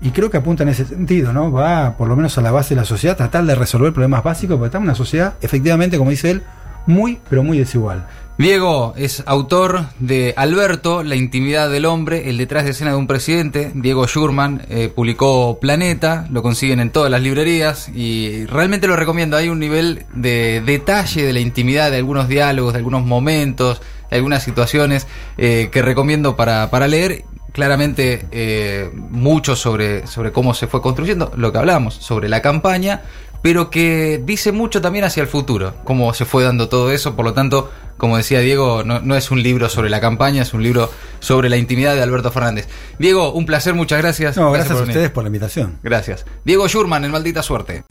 Y 0.00 0.10
creo 0.10 0.30
que 0.30 0.36
apunta 0.36 0.62
en 0.62 0.68
ese 0.68 0.84
sentido, 0.84 1.32
¿no? 1.32 1.50
Va 1.50 1.96
por 1.96 2.08
lo 2.08 2.14
menos 2.14 2.38
a 2.38 2.40
la 2.40 2.52
base 2.52 2.74
de 2.74 2.80
la 2.80 2.84
sociedad, 2.84 3.16
tratar 3.16 3.44
de 3.46 3.54
resolver 3.56 3.92
problemas 3.92 4.22
básicos, 4.22 4.56
porque 4.56 4.66
estamos 4.66 4.84
en 4.84 4.90
una 4.90 4.96
sociedad, 4.96 5.34
efectivamente, 5.40 5.98
como 5.98 6.10
dice 6.10 6.30
él, 6.30 6.42
muy, 6.86 7.18
pero 7.28 7.42
muy 7.42 7.58
desigual. 7.58 8.06
Diego 8.36 8.94
es 8.96 9.22
autor 9.26 9.86
de 10.00 10.34
Alberto, 10.36 11.04
La 11.04 11.14
intimidad 11.14 11.70
del 11.70 11.84
hombre, 11.84 12.28
el 12.28 12.36
detrás 12.36 12.64
de 12.64 12.72
escena 12.72 12.90
de 12.90 12.96
un 12.96 13.06
presidente. 13.06 13.70
Diego 13.74 14.08
Schurman 14.08 14.62
eh, 14.68 14.88
publicó 14.92 15.60
Planeta, 15.60 16.26
lo 16.30 16.42
consiguen 16.42 16.80
en 16.80 16.90
todas 16.90 17.12
las 17.12 17.22
librerías 17.22 17.88
y 17.90 18.44
realmente 18.46 18.88
lo 18.88 18.96
recomiendo. 18.96 19.36
Hay 19.36 19.48
un 19.48 19.60
nivel 19.60 20.04
de 20.14 20.60
detalle 20.66 21.24
de 21.24 21.32
la 21.32 21.38
intimidad 21.38 21.92
de 21.92 21.98
algunos 21.98 22.26
diálogos, 22.26 22.72
de 22.72 22.78
algunos 22.78 23.04
momentos, 23.04 23.80
de 24.10 24.16
algunas 24.16 24.42
situaciones 24.42 25.06
eh, 25.38 25.68
que 25.70 25.82
recomiendo 25.82 26.34
para, 26.34 26.70
para 26.70 26.88
leer. 26.88 27.22
Claramente 27.52 28.26
eh, 28.32 28.90
mucho 29.10 29.54
sobre, 29.54 30.08
sobre 30.08 30.32
cómo 30.32 30.54
se 30.54 30.66
fue 30.66 30.82
construyendo, 30.82 31.30
lo 31.36 31.52
que 31.52 31.58
hablamos, 31.58 31.94
sobre 31.94 32.28
la 32.28 32.42
campaña, 32.42 33.02
pero 33.44 33.68
que 33.68 34.22
dice 34.24 34.52
mucho 34.52 34.80
también 34.80 35.04
hacia 35.04 35.20
el 35.20 35.26
futuro, 35.26 35.74
cómo 35.84 36.14
se 36.14 36.24
fue 36.24 36.44
dando 36.44 36.70
todo 36.70 36.90
eso, 36.90 37.14
por 37.14 37.26
lo 37.26 37.34
tanto, 37.34 37.70
como 37.98 38.16
decía 38.16 38.40
Diego, 38.40 38.84
no, 38.84 39.00
no 39.00 39.16
es 39.16 39.30
un 39.30 39.42
libro 39.42 39.68
sobre 39.68 39.90
la 39.90 40.00
campaña, 40.00 40.40
es 40.40 40.54
un 40.54 40.62
libro 40.62 40.90
sobre 41.20 41.50
la 41.50 41.58
intimidad 41.58 41.94
de 41.94 42.02
Alberto 42.02 42.30
Fernández. 42.30 42.68
Diego, 42.98 43.34
un 43.34 43.44
placer, 43.44 43.74
muchas 43.74 43.98
gracias. 43.98 44.38
No, 44.38 44.50
gracias, 44.50 44.72
a 44.72 44.78
por 44.78 44.88
ustedes 44.88 45.10
por 45.10 45.24
la 45.24 45.28
invitación. 45.28 45.78
Gracias. 45.82 46.24
Diego 46.46 46.66
Schurman, 46.68 47.04
en 47.04 47.10
Maldita 47.10 47.42
Suerte. 47.42 47.84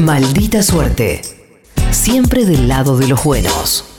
Maldita 0.00 0.64
suerte. 0.64 1.22
Siempre 1.92 2.44
del 2.44 2.66
lado 2.66 2.98
de 2.98 3.06
los 3.06 3.22
buenos. 3.22 3.97